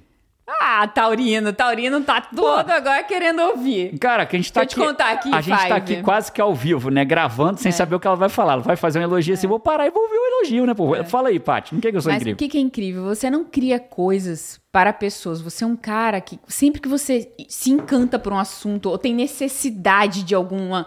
[0.61, 3.97] Ah, Taurino, Taurino tá todo agora querendo ouvir.
[3.99, 4.87] Cara, que a gente tá Deixa eu aqui.
[4.87, 7.05] te contar aqui, a gente tá aqui quase que ao vivo, né?
[7.05, 7.71] Gravando sem É.
[7.71, 8.53] saber o que ela vai falar.
[8.53, 10.73] Ela vai fazer um elogio assim, vou parar e vou ouvir o elogio, né?
[10.73, 11.03] Pô?
[11.03, 11.73] Fala aí, Paty.
[11.75, 12.15] Não quer que eu sou É.
[12.15, 12.35] Mas incrível?
[12.35, 13.03] o que, que é incrível?
[13.05, 15.41] Você não cria coisas para pessoas.
[15.41, 19.13] Você é um cara que sempre que você se encanta por um assunto ou tem
[19.13, 20.85] necessidade de alguma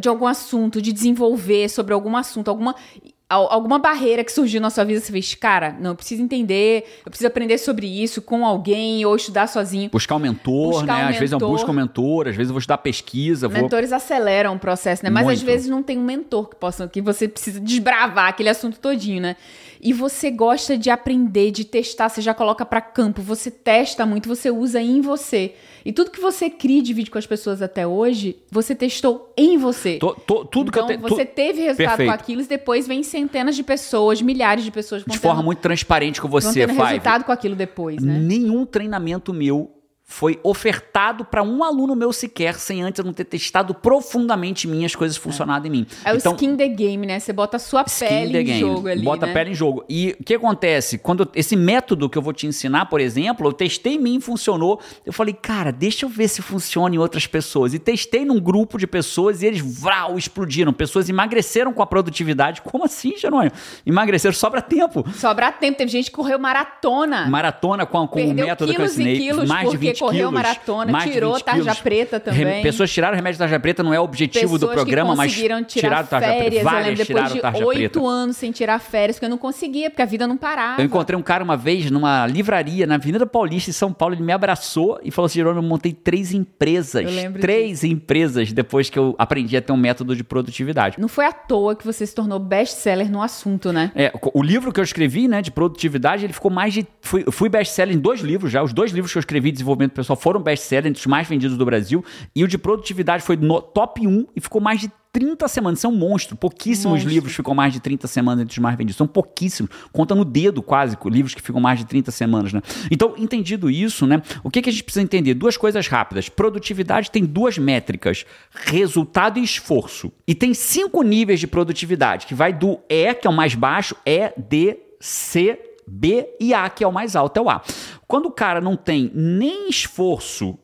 [0.00, 4.70] de algum assunto, de desenvolver sobre algum assunto, alguma al- alguma barreira que surgiu na
[4.70, 8.44] sua vida, você fez, cara, não, eu preciso entender, eu preciso aprender sobre isso com
[8.44, 9.90] alguém ou estudar sozinho.
[9.90, 11.06] Buscar um mentor, Buscar né?
[11.06, 13.62] um às vezes eu busco um mentor, às vezes eu vou estudar pesquisa, vou.
[13.62, 15.10] Mentores aceleram o processo, né?
[15.10, 15.46] Mas às Muito.
[15.46, 19.36] vezes não tem um mentor que possa, que você precisa desbravar aquele assunto todinho, né?
[19.84, 24.28] E você gosta de aprender, de testar, você já coloca pra campo, você testa muito,
[24.28, 25.54] você usa em você.
[25.84, 29.58] E tudo que você cria e divide com as pessoas até hoje, você testou em
[29.58, 29.98] você.
[29.98, 32.08] Tô- tô- tudo então, que eu te- você tu- teve resultado Perfeito.
[32.10, 35.58] com aquilo e depois vem centenas de pessoas, milhares de pessoas de forma tendo- muito
[35.58, 36.80] transparente com você, Five.
[36.80, 38.20] resultado com aquilo depois, né?
[38.20, 39.68] Nenhum treinamento meu
[40.12, 44.94] foi ofertado para um aluno meu sequer, sem antes eu não ter testado profundamente minhas
[44.94, 45.86] coisas funcionarem em mim.
[46.04, 47.18] É o então, skin the game, né?
[47.18, 48.60] Você bota a sua pele em game.
[48.60, 49.32] jogo ali, Bota né?
[49.32, 49.84] a pele em jogo.
[49.88, 50.98] E o que acontece?
[50.98, 54.80] Quando esse método que eu vou te ensinar, por exemplo, eu testei em mim, funcionou.
[55.04, 57.72] Eu falei, cara, deixa eu ver se funciona em outras pessoas.
[57.72, 60.74] E testei num grupo de pessoas e eles, vrau, explodiram.
[60.74, 62.60] Pessoas emagreceram com a produtividade.
[62.62, 63.52] Como assim, Jerônimo?
[63.86, 65.04] Emagreceram, sobra tempo.
[65.14, 65.78] Sobra tempo.
[65.78, 67.26] Teve gente que correu maratona.
[67.26, 69.32] Maratona com, com o método que eu ensinei.
[69.46, 70.32] mais de porque 20 correu quilos.
[70.32, 71.80] maratona, mais de tirou 20 tarja quilos.
[71.80, 72.44] preta também.
[72.44, 75.16] Re- Pessoas tiraram remédio da tarja preta, não é o objetivo do Pessoas programa, que
[75.18, 76.42] mas tirar tiraram tarja preta.
[76.42, 76.58] férias.
[76.62, 77.64] eu Várias lembro depois de preta.
[77.66, 80.80] oito anos sem tirar férias, porque eu não conseguia, porque a vida não parava.
[80.80, 84.14] Eu encontrei um cara uma vez numa livraria na Avenida Paulista, em São Paulo.
[84.14, 87.04] Ele me abraçou e falou assim: Jerônimo, eu montei três empresas.
[87.04, 90.96] Eu lembro Três empresas depois que eu aprendi a ter um método de produtividade.
[90.98, 93.90] Não foi à toa que você se tornou best-seller no assunto, né?
[93.94, 96.86] É, o livro que eu escrevi, né, de produtividade, ele ficou mais de.
[97.00, 98.62] Fui, fui best-seller em dois livros já.
[98.62, 101.56] Os dois livros que eu escrevi de desenvolvimento pessoal foram best-seller, entre os mais vendidos
[101.56, 102.04] do Brasil.
[102.34, 105.78] E o de produtividade foi no top 1 e ficou mais de 30 semanas.
[105.78, 106.34] Isso é um monstro.
[106.36, 107.10] Pouquíssimos Monstro.
[107.10, 108.96] livros ficam mais de 30 semanas entre os mais vendidos.
[108.96, 109.70] São pouquíssimos.
[109.92, 112.62] Conta no dedo quase livros que ficam mais de 30 semanas, né?
[112.90, 114.22] Então, entendido isso, né?
[114.42, 115.34] O que, que a gente precisa entender?
[115.34, 116.28] Duas coisas rápidas.
[116.28, 120.10] Produtividade tem duas métricas: resultado e esforço.
[120.26, 123.94] E tem cinco níveis de produtividade, que vai do E, que é o mais baixo,
[124.06, 127.62] E, D, C, B e A, que é o mais alto, é o A.
[128.12, 130.58] Quando o cara não tem nem esforço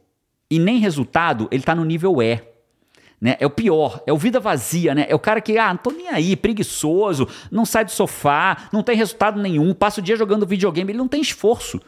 [0.51, 2.43] e nem resultado, ele tá no nível E.
[3.19, 3.39] Né?
[3.41, 5.07] É o pior, é o vida vazia, né?
[5.09, 8.83] É o cara que, ah, não tô nem aí, preguiçoso, não sai do sofá, não
[8.83, 11.81] tem resultado nenhum, passa o dia jogando videogame, ele não tem esforço.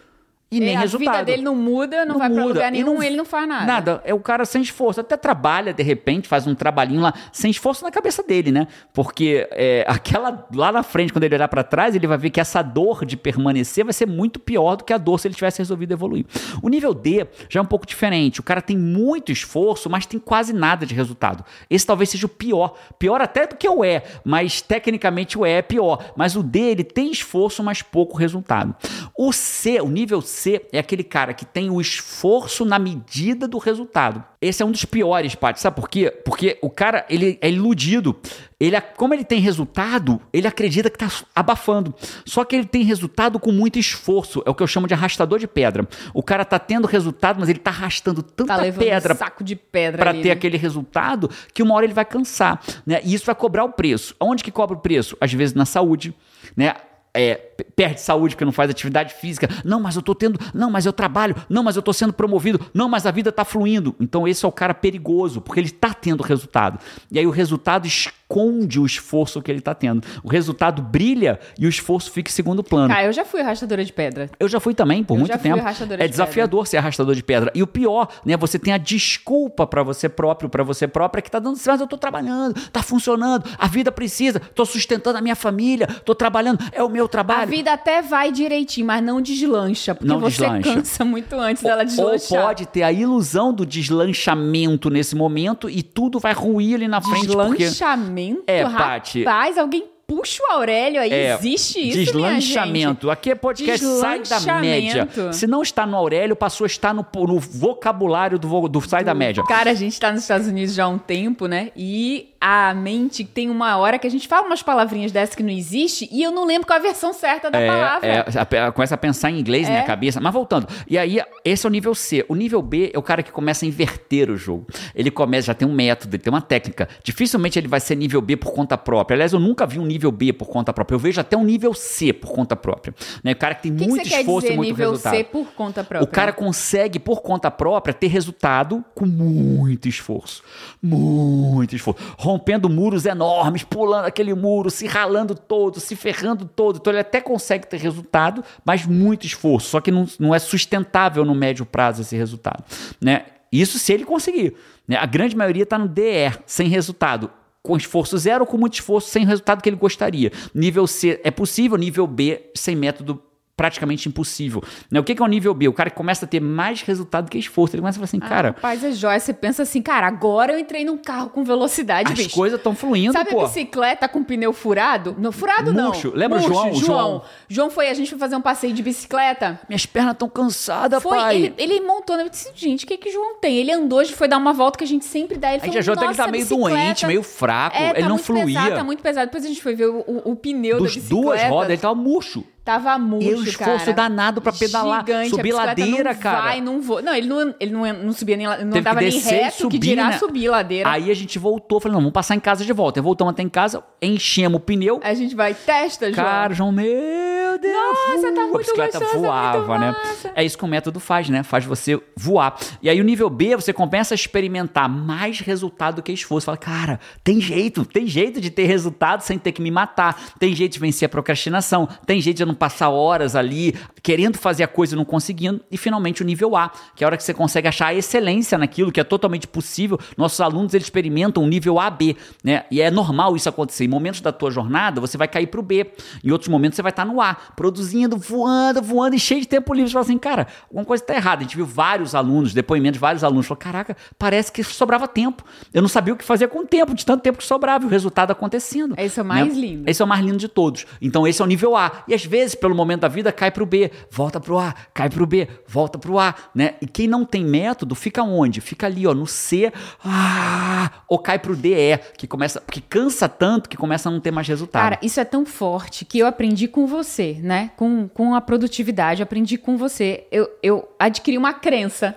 [0.52, 1.12] E nem É, a resultado.
[1.12, 2.54] vida dele não muda, não, vai pra muda.
[2.54, 3.66] lugar E nenhum, ele não faz nada.
[3.66, 4.02] Nada.
[4.04, 5.00] É o cara sem esforço.
[5.00, 8.66] Até trabalha, de repente, faz um trabalhinho lá, sem esforço na cabeça dele, né?
[8.92, 12.40] Porque é, aquela lá na frente, quando ele olhar pra trás, ele vai ver que
[12.40, 15.58] essa dor de permanecer vai ser muito pior do que a dor se ele tivesse
[15.58, 16.26] resolvido evoluir.
[16.60, 18.40] O nível D já é um pouco diferente.
[18.40, 21.44] O cara tem muito esforço, mas tem quase nada de resultado.
[21.70, 22.74] Esse talvez seja o pior.
[22.98, 26.12] Pior até do que o E, mas tecnicamente o E é pior.
[26.16, 28.74] Mas o D, ele tem esforço, mas pouco resultado.
[29.16, 30.39] O C, o nível C,
[30.72, 34.24] é aquele cara que tem o esforço na medida do resultado.
[34.40, 35.60] Esse é um dos piores, Paty.
[35.60, 36.10] Sabe por quê?
[36.10, 38.16] Porque o cara, ele é iludido.
[38.58, 41.94] Ele, como ele tem resultado, ele acredita que está abafando.
[42.24, 44.42] Só que ele tem resultado com muito esforço.
[44.46, 45.86] É o que eu chamo de arrastador de pedra.
[46.14, 49.56] O cara tá tendo resultado, mas ele tá arrastando tanta Tá pedra um saco de
[49.56, 50.30] pedra para ter né?
[50.30, 53.00] aquele resultado que uma hora ele vai cansar, né?
[53.04, 54.14] E isso vai cobrar o preço.
[54.18, 55.16] Onde que cobra o preço?
[55.20, 56.14] Às vezes na saúde,
[56.56, 56.74] né?
[57.12, 59.48] É, perde saúde porque não faz atividade física.
[59.64, 60.38] Não, mas eu tô tendo.
[60.52, 61.34] Não, mas eu trabalho.
[61.48, 62.60] Não, mas eu tô sendo promovido.
[62.74, 63.94] Não, mas a vida tá fluindo.
[63.98, 66.78] Então esse é o cara perigoso, porque ele tá tendo resultado.
[67.10, 70.06] E aí o resultado esconde o esforço que ele tá tendo.
[70.22, 72.88] O resultado brilha e o esforço fica em segundo plano.
[72.88, 74.30] Cara, eu já fui arrastadora de pedra.
[74.38, 75.58] Eu já fui também, por Eu muito tempo.
[75.98, 77.50] É de desafiador ser arrastador de pedra.
[77.54, 78.36] E o pior, né?
[78.36, 81.86] Você tem a desculpa pra você próprio, pra você própria, que tá dando mas eu
[81.86, 86.82] tô trabalhando, tá funcionando, a vida precisa, tô sustentando a minha família, tô trabalhando, é
[86.82, 87.49] o meu trabalho.
[87.50, 90.74] Vida até vai direitinho, mas não deslancha, porque Não você deslancha.
[90.74, 92.42] cansa muito antes dela Ou deslanchar.
[92.46, 97.26] pode ter a ilusão do deslanchamento nesse momento e tudo vai ruir ali na frente
[97.28, 98.42] porque Deslanchamento?
[98.46, 99.24] É, Paty.
[99.24, 101.12] Rapaz, alguém puxa o Aurélio aí.
[101.12, 101.98] É, Existe isso?
[101.98, 103.10] Deslanchamento.
[103.10, 105.08] Aqui é podcast sai da média.
[105.32, 109.14] Se não está no Aurélio, passou a estar no, no vocabulário do, do sai da
[109.14, 109.42] média.
[109.44, 111.70] Cara, a gente tá nos Estados Unidos já há um tempo, né?
[111.76, 115.50] E a mente tem uma hora que a gente fala umas palavrinhas dessas que não
[115.50, 118.08] existe e eu não lembro qual é a versão certa da palavra.
[118.08, 119.86] É, a- a- começa a pensar em inglês na minha É.
[119.86, 120.20] cabeça.
[120.20, 120.66] Mas voltando.
[120.88, 122.24] E aí, esse é o nível C.
[122.28, 124.66] O nível B é o cara que começa a inverter o jogo.
[124.94, 126.88] Ele começa, já tem um método, ele tem uma técnica.
[127.04, 129.14] Dificilmente ele vai ser nível B por conta própria.
[129.16, 130.94] Aliás, eu nunca vi um nível nível B por conta própria.
[130.94, 132.94] Eu vejo até um nível C por conta própria.
[133.22, 133.32] Né?
[133.32, 135.16] O cara que tem que, muito que esforço dizer e muito nível resultado.
[135.16, 136.04] C por conta própria?
[136.04, 140.42] O cara consegue, por conta própria, ter resultado com muito esforço.
[140.82, 142.00] Muito esforço.
[142.18, 146.76] Rompendo muros enormes, pulando aquele muro, se ralando todo, se ferrando todo.
[146.76, 149.68] Então ele até consegue ter resultado, mas muito esforço.
[149.68, 152.64] Só que não, não é sustentável no médio prazo esse resultado.
[153.00, 153.26] Né?
[153.52, 154.54] Isso se ele conseguir.
[154.88, 154.96] Né?
[154.96, 157.30] A grande maioria está no DR, sem resultado
[157.62, 160.32] com esforço zero ou com muito esforço, sem o resultado que ele gostaria.
[160.54, 163.22] Nível C é possível, nível B sem método
[163.60, 164.62] praticamente impossível.
[164.90, 164.98] Né?
[164.98, 165.68] O que é o nível B?
[165.68, 167.76] O cara que começa a ter mais resultado que esforço.
[167.76, 169.20] Ele começa a falar assim, Ah, cara, Rapaz, é jóia.
[169.20, 172.34] Você pensa assim, cara, agora eu entrei num carro com velocidade, as bicho.
[172.34, 173.40] coisas estão fluindo, Sabe pô.
[173.42, 175.14] a bicicleta com pneu furado?
[175.18, 176.08] No, furado Murcho.
[176.08, 176.16] não.
[176.16, 176.70] Lembra o Murcho, João?
[176.70, 176.86] O João.
[176.86, 177.22] João.
[177.50, 179.60] João foi, a gente foi fazer um passeio de bicicleta.
[179.68, 181.36] Minhas pernas estão cansadas, Foi, pai.
[181.36, 182.24] ele, ele montou, né?
[182.24, 183.58] Eu disse, gente, o que que o João tem?
[183.58, 185.50] Ele andou, hoje foi dar uma volta que a gente sempre dá.
[185.50, 187.76] Ele falou, já João até que "Nossa, tá meio doente, meio fraco.
[187.76, 188.44] É, ele tá não muito fluía.
[188.46, 189.26] pesado, tá muito pesado.
[189.26, 191.22] Depois a gente foi ver o, o- o pneu Dos da bicicleta.
[191.22, 192.42] duas rodas, ele tava murcho.
[192.64, 193.92] Tava murcho, E o esforço cara.
[193.92, 196.40] danado pra pedalar, Gigante, subir ladeira, não cara.
[196.42, 197.02] Vai, não vou.
[197.02, 199.78] Não, ele não, ele não, não subia nem, não Teve que nem reto, subir, que
[199.78, 200.18] dirá né?
[200.18, 200.90] subir ladeira.
[200.90, 203.00] Aí a gente voltou, falei, não, vamos passar em casa de volta.
[203.00, 205.00] Aí voltamos até em casa, enchemos o pneu.
[205.02, 206.24] A gente vai, testa, João.
[206.26, 207.74] Cara, João, meu Deus!
[207.74, 209.92] Nossa, tá muito A bicicleta é voava, né?
[209.92, 210.32] massa.
[210.34, 211.42] É isso que o método faz, né?
[211.42, 212.58] Faz você voar.
[212.82, 216.46] E aí o nível B, você começa a experimentar mais resultado do que esforço.
[216.46, 220.20] Fala, cara, tem jeito, tem jeito de ter resultado sem ter que me matar.
[220.38, 221.88] Tem jeito de vencer a procrastinação.
[222.06, 225.60] Tem jeito de não passar horas ali querendo fazer a coisa e não conseguindo.
[225.70, 228.56] E finalmente o nível A, que é a hora que você consegue achar a excelência
[228.58, 229.98] naquilo que é totalmente possível.
[230.16, 232.64] Nossos alunos, eles experimentam o nível AB, né?
[232.70, 233.84] E é normal isso acontecer.
[233.84, 235.92] Em momentos da tua jornada, você vai cair pro B.
[236.24, 239.72] Em outros momentos, você vai estar no A, produzindo, voando, voando e cheio de tempo
[239.72, 239.90] livre.
[239.90, 241.40] Você fala assim, cara, alguma coisa está errada.
[241.40, 243.46] A gente viu vários alunos, depoimentos de vários alunos.
[243.46, 245.44] Falou, caraca, parece que sobrava tempo.
[245.72, 247.84] Eu não sabia o que fazer com o tempo, de tanto tempo que sobrava.
[247.84, 248.94] E o resultado acontecendo.
[248.98, 249.60] Esse é o mais né?
[249.60, 249.90] lindo.
[249.90, 250.86] Esse é o mais lindo de todos.
[251.00, 252.04] Então, esse é o nível A.
[252.08, 255.26] E às vezes, pelo momento da vida, cai pro B, volta pro A, cai pro
[255.26, 256.74] B, volta pro A, né?
[256.80, 258.60] E quem não tem método, fica onde?
[258.60, 259.72] Fica ali, ó, no C,
[260.04, 264.20] ah, ou cai pro D, E, que começa, que cansa tanto que começa a não
[264.20, 264.82] ter mais resultado.
[264.82, 267.70] Cara, isso é tão forte que eu aprendi com você, né?
[267.76, 270.26] Com, com a produtividade, aprendi com você.
[270.30, 272.16] Eu, eu adquiri uma crença.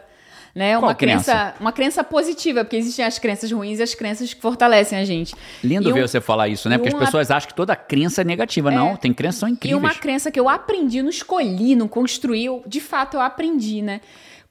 [0.55, 0.73] Né?
[0.73, 1.55] Qual uma crença?
[1.59, 5.33] uma crença positiva, porque existem as crenças ruins e as crenças que fortalecem a gente.
[5.63, 6.75] Lindo E ver um- você falar isso, né?
[6.75, 8.69] e Porque as uma- pessoas acham que toda crença é negativa.
[8.69, 9.79] Não, tem crenças são E incríveis.
[9.81, 13.99] uma crença que eu aprendi, não escolhi, não construí, eu, de fato eu aprendi, né?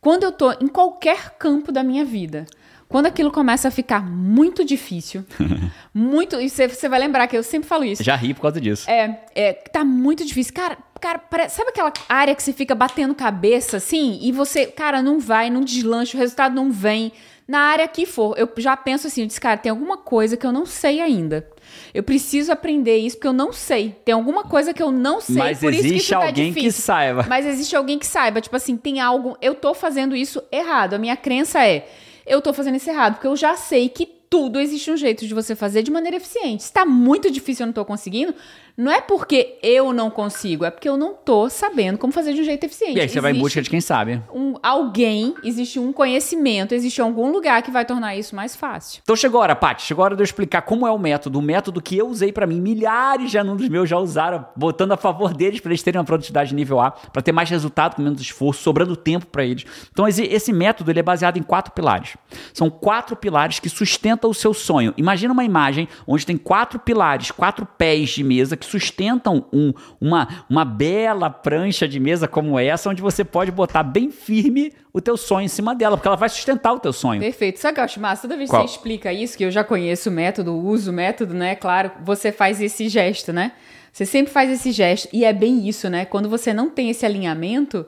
[0.00, 2.46] Quando eu tô em qualquer campo da minha vida,
[2.88, 5.24] quando aquilo começa a ficar muito difícil,
[5.94, 6.40] muito.
[6.40, 8.02] E você, você vai lembrar que eu sempre falo isso.
[8.02, 8.90] Já ri por causa disso.
[8.90, 10.52] É, é, tá muito difícil.
[10.52, 14.20] Cara, cara, sabe aquela área que você fica batendo cabeça assim?
[14.22, 17.12] E você, cara, não vai, não deslancha, o resultado não vem.
[17.46, 20.46] Na área que for, eu já penso assim, eu disse, cara, tem alguma coisa que
[20.46, 21.46] eu não sei ainda.
[21.92, 23.96] Eu preciso aprender isso porque eu não sei.
[24.04, 26.52] Tem alguma coisa que eu não sei, Mas por isso que existe isso tá alguém
[26.52, 26.82] que difícil.
[26.82, 27.26] saiba.
[27.28, 30.94] Mas existe alguém que saiba, tipo assim, tem algo, eu tô fazendo isso errado.
[30.94, 31.86] A minha crença é,
[32.24, 35.34] eu tô fazendo isso errado, porque eu já sei que tudo existe um jeito de
[35.34, 36.62] você fazer de maneira eficiente.
[36.62, 38.34] Se tá muito difícil eu não tô conseguindo,
[38.76, 42.40] não é porque eu não consigo, é porque eu não tô sabendo como fazer de
[42.40, 42.96] um jeito eficiente.
[42.96, 44.22] E aí você vai em Existe busca de quem sabe.
[44.34, 49.00] um, alguém, existe um conhecimento, existe algum lugar que vai tornar isso mais fácil.
[49.02, 51.38] Então chegou a hora, Paty, chegou a hora de eu explicar como é o método,
[51.38, 54.96] o método que eu usei pra mim, milhares de alunos meus já usaram, botando a
[54.96, 58.20] favor deles pra eles terem uma produtividade nível A, pra ter mais resultado com menos
[58.20, 59.64] esforço, sobrando tempo pra eles.
[59.90, 62.16] Então esse, esse método ele é baseado em quatro pilares.
[62.52, 64.94] São quatro pilares que sustentam o seu sonho.
[64.96, 70.44] Imagina uma imagem onde tem quatro pilares, quatro pés de mesa que sustentam um- uma,
[70.48, 75.16] uma bela prancha de mesa como essa, onde você pode botar bem firme o teu
[75.16, 77.20] sonho em cima dela, porque ela vai sustentar o teu sonho.
[77.20, 77.58] Perfeito.
[77.58, 78.22] Sabe o que eu acho massa?
[78.22, 78.66] Toda vez que Qual?
[78.66, 81.54] você explica isso, que eu já conheço o método, uso o método, né?
[81.54, 83.52] Claro, você faz esse gesto, né?
[83.92, 85.08] Você sempre faz esse gesto.
[85.12, 86.04] E é bem isso, né?
[86.06, 87.84] Quando você não tem esse alinhamento,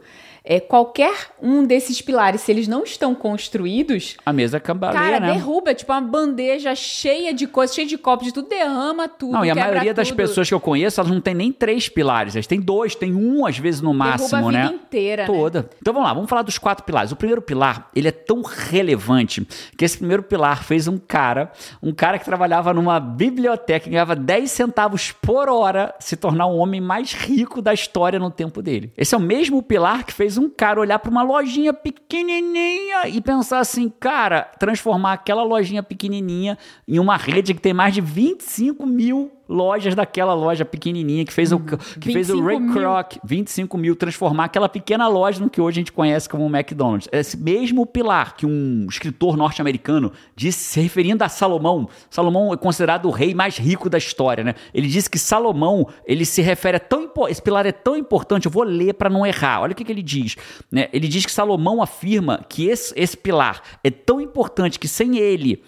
[0.46, 5.32] é, qualquer um desses pilares, se eles não estão construídos, A mesa cambaleia, cara, né?
[5.32, 5.70] derruba.
[5.70, 9.32] É tipo uma bandeja cheia de coisas, cheia de copos, de tudo, derrama tudo.
[9.32, 11.88] Não, e a maioria das tudo, pessoas que eu conheço, elas não tem nem três
[11.88, 14.74] pilares, elas têm dois, tem um às vezes no máximo, derruba a vida né?
[14.74, 15.26] inteira, né?
[15.26, 15.70] Toda.
[15.80, 17.10] Então vamos lá, vamos falar dos quatro pilares.
[17.10, 19.46] O primeiro pilar, ele é tão relevante
[19.78, 21.50] que esse primeiro pilar fez um cara,
[21.82, 26.56] um cara que trabalhava numa biblioteca e ganhava 10 centavos por hora se tornar o
[26.58, 28.92] homem mais rico da história no tempo dele.
[28.94, 33.20] Esse é o mesmo pilar que fez um cara olhar para uma lojinha pequenininha e
[33.20, 38.86] pensar assim, cara, transformar aquela lojinha pequenininha em uma rede que tem mais de 25
[38.86, 42.72] mil lojas daquela loja pequenininha que fez o, que fez o 25 Ray.
[42.72, 47.08] Kroc, 25 mil, transformar aquela pequena loja no que hoje a gente conhece como McDonald's.
[47.12, 51.88] Esse mesmo pilar que um escritor norte-americano disse, se referindo a Salomão.
[52.10, 54.54] Salomão é considerado o rei mais rico da história, né?
[54.72, 58.50] Ele disse que Salomão, ele se refere a tão esse pilar é tão importante, eu
[58.50, 59.60] vou ler para não errar.
[59.60, 60.36] Olha o que, que ele diz,
[60.70, 60.88] né?
[60.92, 65.62] Ele diz que Salomão afirma que esse, esse pilar é tão importante que sem ele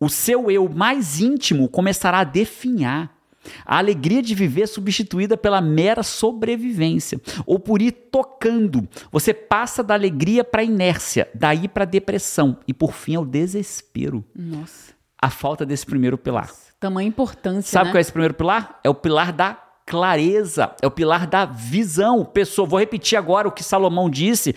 [0.00, 3.17] o seu eu mais íntimo começará a definhar.
[3.64, 8.88] A alegria de viver é substituída pela mera sobrevivência, ou por ir tocando.
[9.10, 13.24] Você passa da alegria para a inércia, daí para a depressão e por fim ao
[13.24, 14.24] desespero.
[14.34, 14.92] Nossa.
[15.20, 16.50] A falta desse primeiro pilar.
[16.78, 17.92] Tamanha importância, Sabe né?
[17.92, 18.78] qual é esse primeiro pilar?
[18.84, 22.24] É o pilar da clareza, é o pilar da visão.
[22.24, 24.54] Pessoa, vou repetir agora o que Salomão disse,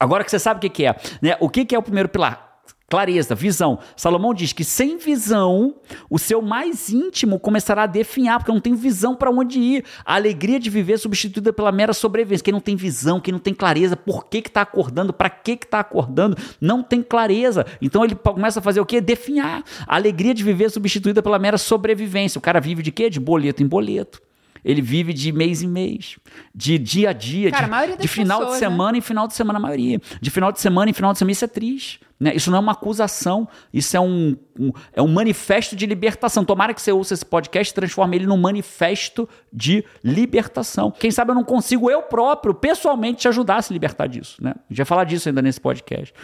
[0.00, 0.96] agora que você sabe o que, que é.
[1.20, 1.36] Né?
[1.40, 2.51] O que, que é o primeiro pilar?
[2.92, 3.78] Clareza, visão.
[3.96, 5.76] Salomão diz que sem visão,
[6.10, 9.84] o seu mais íntimo começará a definhar, porque não tenho visão para onde ir.
[10.04, 12.44] A alegria de viver é substituída pela mera sobrevivência.
[12.44, 15.56] Quem não tem visão, quem não tem clareza, por que que tá acordando, para que
[15.56, 17.64] que tá acordando, não tem clareza.
[17.80, 19.00] Então ele começa a fazer o quê?
[19.00, 19.64] Definhar.
[19.86, 22.38] A alegria de viver é substituída pela mera sobrevivência.
[22.38, 23.08] O cara vive de quê?
[23.08, 24.20] De boleto em boleto.
[24.64, 26.16] Ele vive de mês em mês,
[26.54, 28.70] de dia a dia, Cara, de, a de final pessoas, de né?
[28.70, 30.00] semana em final de semana, a maioria.
[30.20, 32.00] De final de semana em final de semana, isso é triste.
[32.20, 32.32] Né?
[32.36, 36.44] Isso não é uma acusação, isso é um, um- é um manifesto de libertação.
[36.44, 40.92] Tomara que você ouça esse podcast e transforme ele num manifesto de libertação.
[40.92, 44.36] Quem sabe eu não consigo eu próprio, pessoalmente, te ajudar a se libertar disso.
[44.40, 44.50] Né?
[44.56, 46.14] A gente vai falar disso ainda nesse podcast.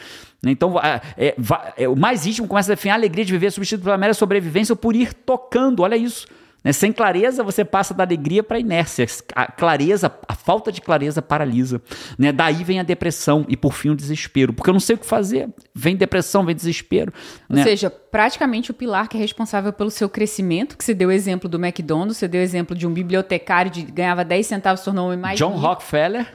[0.46, 1.34] Então, é, é,
[1.76, 4.76] é, o mais íntimo começa a definir a alegria de viver substituído pela mera sobrevivência
[4.76, 5.82] por ir tocando.
[5.82, 6.28] Olha isso.
[6.68, 6.72] Né?
[6.72, 9.06] Sem clareza, você passa da alegria para a inércia.
[9.34, 11.80] A clareza, a falta de clareza paralisa.
[12.18, 12.30] Né?
[12.30, 14.52] Daí vem a depressão e, por fim, o desespero.
[14.52, 15.48] Porque eu não sei o que fazer.
[15.74, 17.12] Vem depressão, vem desespero.
[17.48, 17.62] né?
[17.62, 21.48] Ou seja, praticamente o pilar que é responsável pelo seu crescimento, que você deu exemplo
[21.48, 25.38] do McDonald's, você deu exemplo de um bibliotecário que ganhava 10 centavos, tornou homem mais
[25.38, 25.60] John rico.
[25.60, 26.34] Rockefeller,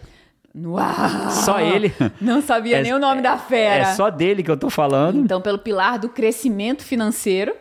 [0.56, 1.30] Uau!
[1.32, 1.94] só ele.
[2.22, 3.84] Não sabia É- nem o nome da fera.
[3.90, 5.18] É só dele que eu tô falando.
[5.20, 7.54] Então, pelo pilar do crescimento financeiro,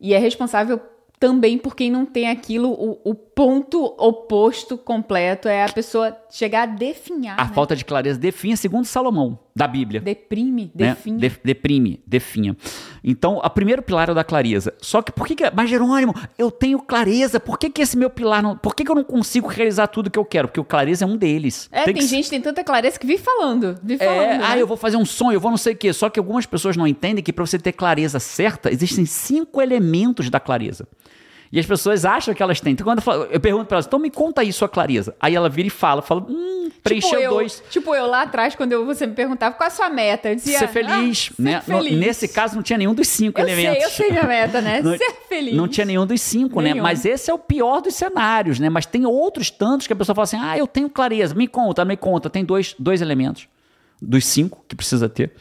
[0.00, 0.80] e é responsável
[1.18, 6.62] também por quem não tem aquilo, o, o ponto oposto completo é a pessoa chegar
[6.62, 7.38] a definhar.
[7.38, 7.50] A né?
[7.52, 10.00] falta de clareza definha segundo Salomão, da Bíblia.
[10.00, 10.88] Deprime, né?
[10.94, 11.18] define.
[11.18, 12.56] De- deprime, definha.
[13.04, 14.72] Então, o primeiro pilar é o da clareza.
[14.80, 18.08] Só que por que, que mas Jerônimo, eu tenho clareza, por que, que esse meu
[18.08, 20.48] pilar não, por que, que eu não consigo realizar tudo que eu quero?
[20.48, 21.68] Porque o clareza é um deles.
[21.70, 23.78] É, tem, que gente que tem tanta clareza que vive falando.
[23.82, 24.30] Vive falando.
[24.30, 24.44] É, né?
[24.46, 25.92] ah, eu vou fazer um sonho, eu vou não sei o quê.
[25.92, 30.30] Só que algumas pessoas não entendem que para você ter clareza certa, existem cinco elementos
[30.30, 30.88] da clareza.
[31.56, 32.74] E as pessoas acham que elas têm.
[32.74, 35.16] Então, quando eu, falo- eu pergunto para elas, então me conta aí sua clareza.
[35.18, 37.62] Aí ela vira e fala, fala, hum, preencheu tipo eu, dois.
[37.70, 40.34] Tipo eu lá atrás, quando eu- você me perguntava qual é a sua meta, eu
[40.34, 40.58] dizia...
[40.58, 41.60] Ser feliz, "Ah, né?
[41.62, 43.76] ser No- feliz." nesse caso, não tinha nenhum dos cinco eu elementos.
[43.78, 44.82] sei, eu sei minha meta, né?
[44.84, 45.54] Não- ser feliz.
[45.56, 46.72] Não tinha nenhum dos cinco, né?
[46.74, 46.82] Nenhum.
[46.82, 48.68] Mas esse é o pior dos cenários, né?
[48.68, 51.86] Mas tem outros tantos que a pessoa fala assim: ah, eu tenho clareza, me conta,
[51.86, 52.28] me conta.
[52.28, 53.48] Tem dois, dois elementos
[54.02, 55.32] dos cinco que precisa ter.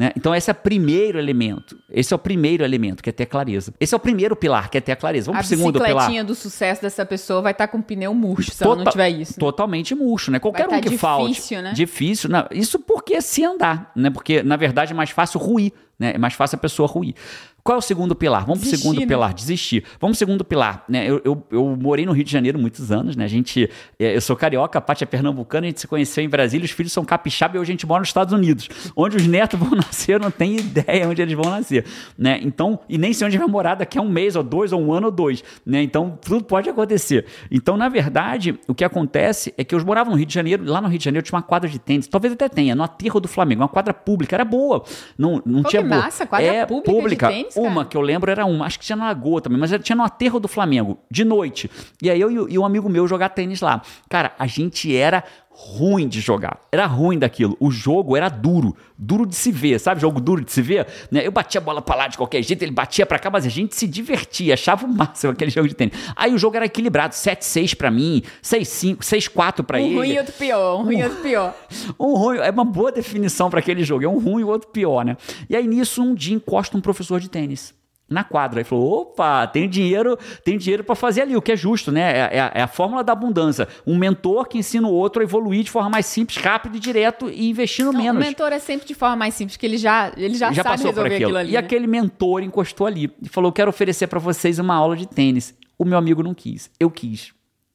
[0.00, 0.12] Né?
[0.16, 1.78] Então, esse é o primeiro elemento.
[1.92, 3.74] Esse é o primeiro elemento, que é ter clareza.
[3.78, 5.26] Esse é o primeiro pilar, que é ter a clareza.
[5.26, 5.88] Vamos A pro segundo pilar.
[5.88, 8.92] bicicletinha do sucesso dessa pessoa vai estar com o pneu murcho se ela não Tota-
[8.92, 9.32] tiver isso.
[9.32, 9.36] né?
[9.38, 10.38] Totalmente murcho, né?
[10.38, 11.28] Qualquer Vai um tá que falte.
[11.34, 11.72] difícil, né?
[11.74, 12.30] Difícil.
[12.30, 14.08] Não, isso porque se andar, né?
[14.08, 16.12] Porque, na verdade, é mais fácil ruir, né?
[16.14, 17.14] É mais fácil a pessoa ruir.
[17.62, 18.40] Qual é o segundo pilar?
[18.46, 19.06] Vamos pro Desistir, segundo né?
[19.06, 19.84] pilar, desistir.
[20.00, 21.04] Vamos pro segundo pilar, né?
[21.06, 23.24] Eu, eu, eu morei no Rio de Janeiro muitos anos, né?
[23.24, 26.28] A gente, é, eu sou carioca, a Paty é pernambucana, a gente se conheceu em
[26.28, 28.66] Brasília, os filhos são capixaba e hoje a gente mora nos Estados Unidos.
[28.96, 31.84] Onde os netos vão nascer, eu não tenho ideia onde eles vão nascer,
[32.16, 32.38] né?
[32.42, 34.92] Então, e nem sei onde vai morar daqui a um mês, ou dois, ou um
[34.92, 35.82] ano, ou dois, né?
[35.82, 37.26] Então, tudo pode acontecer.
[37.50, 40.80] Então, na verdade, o que acontece é que eu morava no Rio de Janeiro, lá
[40.80, 43.28] no Rio de Janeiro tinha uma quadra de tênis, talvez até tenha, no aterro do
[43.28, 44.84] Flamengo, uma quadra pública, era boa.
[45.18, 46.00] Não, não Pô, tinha que boa.
[46.02, 48.96] massa, quadra é, pública de tênis, uma que eu lembro era uma, acho que tinha
[48.96, 51.70] na Lagoa também, mas tinha no aterro do Flamengo, de noite.
[52.02, 53.82] E aí eu e o- e um amigo meu jogar tênis lá.
[54.08, 55.24] Cara, a gente era
[55.62, 56.58] ruim de jogar.
[56.72, 57.56] Era ruim daquilo.
[57.60, 60.00] O jogo era duro, duro de se ver, sabe?
[60.00, 61.26] Jogo duro de se ver, né?
[61.26, 63.48] Eu batia a bola pra lá de qualquer jeito, ele batia pra cá, mas a
[63.48, 65.94] gente se divertia, achava o máximo aquele jogo de tênis.
[66.16, 69.94] Aí o jogo era equilibrado, 7-6 pra mim, 6-5, 6-4 pra Um ele.
[69.96, 71.54] ruim e outro pior, um ruim e outro pior.
[72.00, 74.04] Um ruim, é uma boa definição para aquele jogo.
[74.04, 75.16] É um ruim e outro pior, né?
[75.48, 77.74] E aí nisso, um dia encosta um professor de tênis
[78.10, 78.60] na quadra.
[78.60, 82.00] Aí falou: opa, tem dinheiro, tem dinheiro para fazer ali, o que é justo, né?
[82.00, 83.68] É, é a- é a fórmula da abundância.
[83.86, 87.30] Um mentor que ensina o outro a evoluir de forma mais simples, rápida e direto
[87.30, 88.20] e investindo Não, o menos.
[88.26, 90.92] mentor é sempre de forma mais simples, que ele já, ele já, Já sabe passou
[90.92, 91.28] por resolver aquilo.
[91.28, 91.50] aquilo ali.
[91.50, 91.58] e né?
[91.58, 95.54] aquele mentor encostou ali e falou: quero oferecer para vocês uma aula de tênis.
[95.78, 96.70] O meu amigo não quis.
[96.80, 97.32] Eu quis.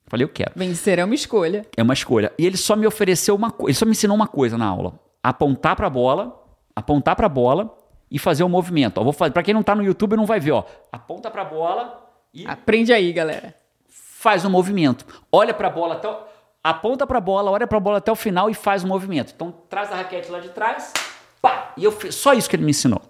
[0.07, 0.51] Falei, eu quero.
[0.55, 1.65] Vencer é uma escolha.
[1.75, 2.31] É uma escolha.
[2.37, 4.99] E ele só me ofereceu uma coisa, ele só me ensinou uma coisa na aula:
[5.23, 6.39] apontar para a bola,
[6.75, 7.73] apontar para a bola
[8.15, 8.97] e fazer o movimento.
[8.99, 10.63] Ó, vou fazer, para quem não tá no YouTube não vai ver, ó.
[10.89, 13.54] Aponta para a bola e Aprende aí, galera.
[13.89, 15.06] faz um movimento.
[15.30, 16.15] Olha para a bola até o...
[16.63, 19.34] aponta para a bola, olha para a bola até o final e faz um movimento.
[19.36, 20.93] Então traz a raquete lá de trás,
[21.41, 23.01] pá, e eu fiz, só isso que ele me ensinou.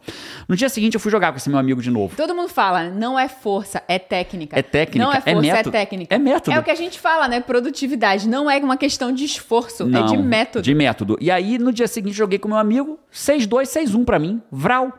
[0.47, 2.15] No dia seguinte eu fui jogar com esse meu amigo de novo.
[2.15, 4.57] Todo mundo fala, não é força, é técnica.
[4.57, 5.72] É técnica, Não é é força, é, método.
[5.72, 6.15] técnica.
[6.15, 6.55] É método.
[6.55, 7.39] É o que a gente fala, né?
[7.39, 8.28] Produtividade.
[8.28, 10.63] Não é uma questão de esforço, é de Não, método.
[10.63, 11.17] De método.
[11.20, 14.93] E aí no dia seguinte joguei com meu amigo, 6-2, 6-1 pra mim, Vral.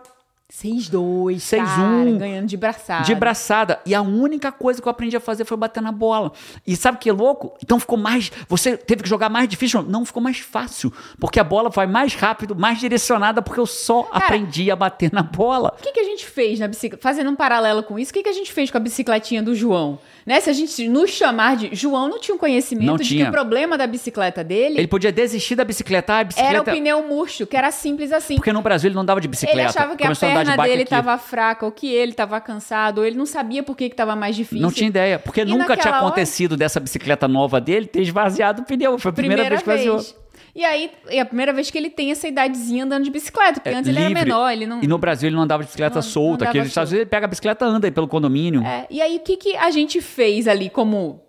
[0.53, 1.65] 6-2, 6-1.
[1.65, 3.05] cara, ganhando de braçada.
[3.05, 3.81] De braçada.
[3.85, 6.33] E a única coisa que eu aprendi a fazer foi bater na bola.
[6.65, 7.57] E sabe o que é louco?
[7.63, 8.31] Então ficou mais.
[8.49, 9.83] Você teve que jogar mais difícil?
[9.83, 10.93] Não, ficou mais fácil.
[11.19, 15.23] Porque a bola vai mais rápido, mais direcionada, porque eu só aprendi a bater na
[15.23, 15.75] bola.
[15.79, 17.03] O que, que a gente fez na bicicleta?
[17.03, 19.55] Fazendo um paralelo com isso, o que, que a gente fez com a bicicletinha do
[19.55, 19.99] João?
[20.27, 20.41] Né?
[20.41, 21.71] Se a gente nos chamar de.
[21.73, 23.25] João não tinha um conhecimento Não de tinha.
[23.27, 26.15] que o problema da bicicleta dele Ele podia desistir da bicicleta.
[26.15, 26.53] Ah, a bicicleta.
[26.53, 28.35] era o pneu murcho, que era simples assim.
[28.35, 29.57] Porque no Brasil ele não dava de bicicleta.
[29.61, 30.95] Ele achava que Começou a de perna bike dele aqui.
[30.95, 34.35] estava fraca, ou que ele estava cansado, ou ele não sabia por que estava mais
[34.35, 34.61] difícil.
[34.63, 35.19] Não tinha ideia.
[35.21, 38.99] Porque E nunca tinha naquela hora- acontecido dessa bicicleta nova dele ter esvaziado o pneu.
[38.99, 40.26] Foi a primeira, Primeira vez que esvaziou.
[40.57, 43.77] E aí, é a primeira vez que ele tem essa idadezinha andando de bicicleta, porque
[43.77, 44.83] antes ele era É, menor, ele não.
[44.83, 46.45] E no Brasil ele não andava de bicicleta Não- solta.
[46.45, 46.91] não Aqui nos Estados.
[46.93, 48.63] Unidos ele pega a bicicleta anda aí pelo condomínio.
[48.63, 51.23] É, e aí, o que, que a gente fez ali como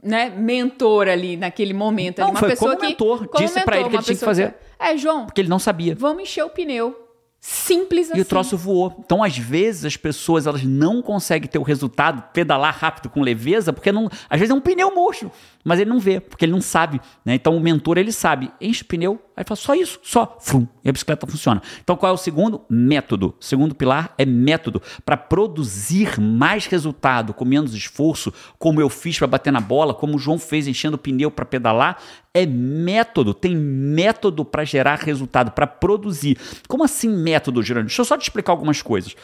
[0.00, 2.20] né, mentor ali naquele momento?
[2.22, 2.30] ali?
[2.30, 3.28] Não, foi como mentor.
[3.36, 4.54] Disse pra ele que uma ele tinha que pessoa fazer.
[4.78, 5.96] É, João, Porque ele não sabia.
[5.98, 7.07] vamos encher o pneu.
[7.40, 8.18] Simples assim.
[8.18, 8.96] E o troço voou.
[8.98, 13.72] Então, às vezes, as pessoas elas não conseguem ter o resultado, pedalar rápido com leveza,
[13.72, 14.10] porque não.
[14.28, 15.30] Às vezes é um pneu murcho,
[15.62, 17.00] mas ele não vê, porque ele não sabe.
[17.24, 17.34] Né?
[17.34, 18.50] Então, o mentor ele sabe.
[18.60, 20.36] Enche o pneu, aí fala só isso, só.
[20.84, 21.62] E a bicicleta funciona.
[21.80, 22.62] Então, qual é o segundo?
[22.68, 23.36] Método.
[23.40, 24.82] O segundo pilar é método.
[25.04, 30.16] Para produzir mais resultado com menos esforço, como eu fiz para bater na bola, como
[30.16, 32.02] o João fez enchendo o pneu para pedalar,
[32.34, 33.32] é método.
[33.32, 36.36] Tem método para gerar resultado, para produzir.
[36.66, 37.86] Como assim método, Gerando?
[37.86, 39.14] Deixa eu só te explicar algumas coisas.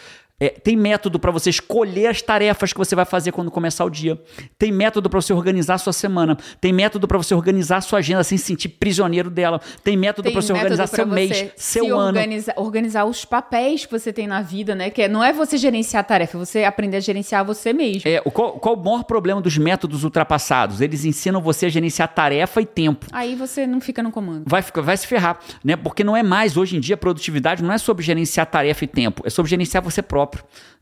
[0.41, 3.91] É, tem método para você escolher as tarefas que você vai fazer quando começar o
[3.91, 4.21] dia.
[4.59, 6.37] Tem método para você organizar a sua semana.
[6.61, 9.61] Tem método para você organizar a sua agenda sem se sentir prisioneiro dela.
[9.85, 12.19] Tem método para você organizar seu mês, se seu ano.
[12.19, 14.91] Organizar, organizar os papéis que você tem na vida, né?
[14.91, 18.03] Que é- não é você gerenciar a tarefa, é você aprender a gerenciar você mesmo.
[18.11, 20.81] É, o- qual, qual o maior problema dos métodos ultrapassados?
[20.81, 23.07] Eles ensinam você a gerenciar tarefa e tempo.
[23.13, 24.43] Aí você não fica no comando.
[24.47, 25.77] vai, ficar- vai se ferrar, né?
[25.77, 29.23] Porque não é mais, hoje em dia, produtividade não é sobre gerenciar tarefa e tempo,
[29.25, 30.24] é sobre gerenciar você próprio,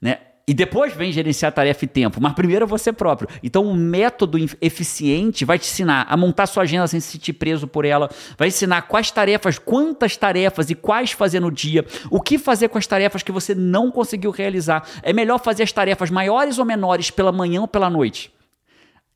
[0.01, 0.18] né?
[0.47, 3.28] E depois vem gerenciar tarefa e tempo, mas primeiro é você próprio.
[3.45, 7.68] Então, um método eficiente vai te ensinar a montar sua agenda sem se sentir preso
[7.68, 12.38] por ela, vai ensinar quais tarefas, quantas tarefas e quais fazer no dia, o que
[12.38, 14.84] fazer com as tarefas que você não conseguiu realizar.
[15.03, 18.32] É melhor fazer as tarefas maiores ou menores pela manhã ou pela noite?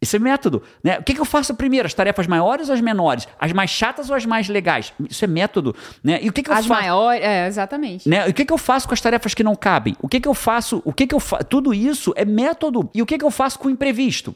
[0.00, 0.62] Esse é método.
[0.84, 0.98] Né?
[0.98, 1.86] O que, que eu faço primeiro?
[1.86, 3.26] As tarefas maiores ou as menores?
[3.40, 4.92] As mais chatas ou as mais legais?
[5.08, 5.74] Isso é método.
[6.04, 6.18] Né?
[6.22, 6.80] E o que, que eu As faço?
[6.80, 8.08] maiores, é, exatamente.
[8.08, 8.26] Né?
[8.26, 9.96] E o que, que eu faço com as tarefas que não cabem?
[10.00, 10.82] O que, que eu faço?
[10.84, 11.44] O que, que eu faço?
[11.44, 12.90] Tudo isso é método.
[12.94, 14.34] E o que, que eu faço com o imprevisto?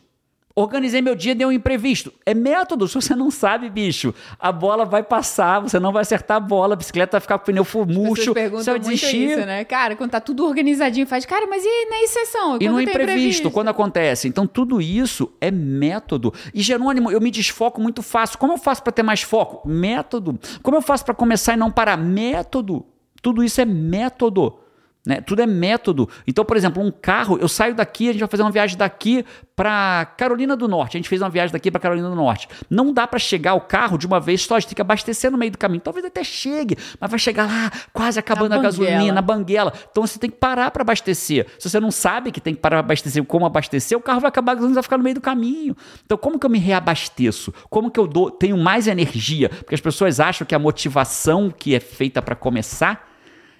[0.55, 2.13] Organizei meu dia, deu um imprevisto.
[2.27, 2.89] É método.
[2.89, 6.75] Se você não sabe, bicho, a bola vai passar, você não vai acertar a bola,
[6.75, 9.31] a bicicleta vai ficar com o pneu murcho, você vai desistir.
[9.31, 9.65] isso, né?
[9.65, 12.59] Cara, quando tá tudo organizadinho, faz, cara, mas e na exceção?
[12.61, 13.51] E no imprevisto?
[13.51, 14.27] quando acontece.
[14.27, 16.35] Então, tudo isso é método.
[16.53, 18.39] E, Jerônimo, eu me desfoco muito fácil.
[18.39, 19.69] Como eu faço para ter mais foco?
[19.69, 20.39] Método.
[20.63, 21.97] Como eu faço para começar e não parar?
[21.97, 22.85] Método.
[23.23, 24.60] Tudo isso é método.
[25.05, 25.21] Né?
[25.21, 26.09] Tudo é método.
[26.27, 29.25] Então, por exemplo, um carro, eu saio daqui, a gente vai fazer uma viagem daqui
[29.57, 30.97] para Carolina do Norte.
[30.97, 32.49] A gente fez uma viagem daqui para Carolina do Norte.
[32.69, 35.31] Não dá para chegar o carro de uma vez só, a gente tem que abastecer
[35.31, 35.81] no meio do caminho.
[35.81, 39.73] Talvez até chegue, mas vai chegar lá quase acabando Na a gasolina, na banguela.
[39.91, 41.47] Então você tem que parar para abastecer.
[41.59, 44.29] Se você não sabe que tem que parar para abastecer, como abastecer, o carro vai
[44.29, 45.75] acabar, gasolina vai ficar no meio do caminho.
[46.05, 47.53] Então como que eu me reabasteço?
[47.71, 49.49] Como que eu dou, tenho mais energia?
[49.49, 53.10] Porque as pessoas acham que a motivação que é feita para começar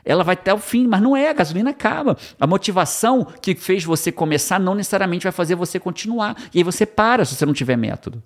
[0.05, 2.17] ela vai até o fim, mas não é, a gasolina acaba.
[2.41, 6.37] A motivação que fez você começar não necessariamente vai fazer você continuar.
[6.55, 8.23] E aí você para se você não tiver método.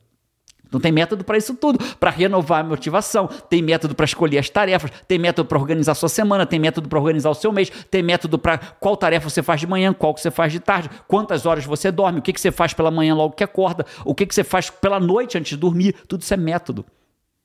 [0.74, 4.50] Então tem método para isso tudo, para renovar a motivação, tem método para escolher as
[4.50, 7.70] tarefas, tem método para organizar a sua semana, tem método para organizar o seu mês,
[7.88, 10.90] tem método para qual tarefa você faz de manhã, qual que você faz de tarde,
[11.06, 14.16] quantas horas você dorme, o que, que você faz pela manhã logo que acorda, o
[14.16, 16.84] que, que você faz pela noite antes de dormir, tudo isso é método.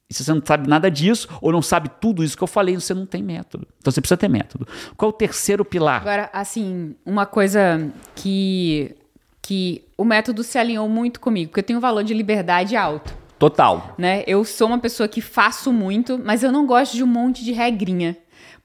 [0.09, 2.73] E se você não sabe nada disso, ou não sabe tudo isso que eu falei,
[2.75, 3.67] você não tem método.
[3.77, 4.67] Então você precisa ter método.
[4.97, 6.01] Qual é o terceiro pilar?
[6.01, 8.95] Agora, assim, uma coisa que,
[9.39, 13.19] que o método se alinhou muito comigo, porque eu tenho um valor de liberdade alto.
[13.37, 13.95] Total.
[13.97, 14.23] né?
[14.27, 17.53] Eu sou uma pessoa que faço muito, mas eu não gosto de um monte de
[17.53, 18.17] regrinha.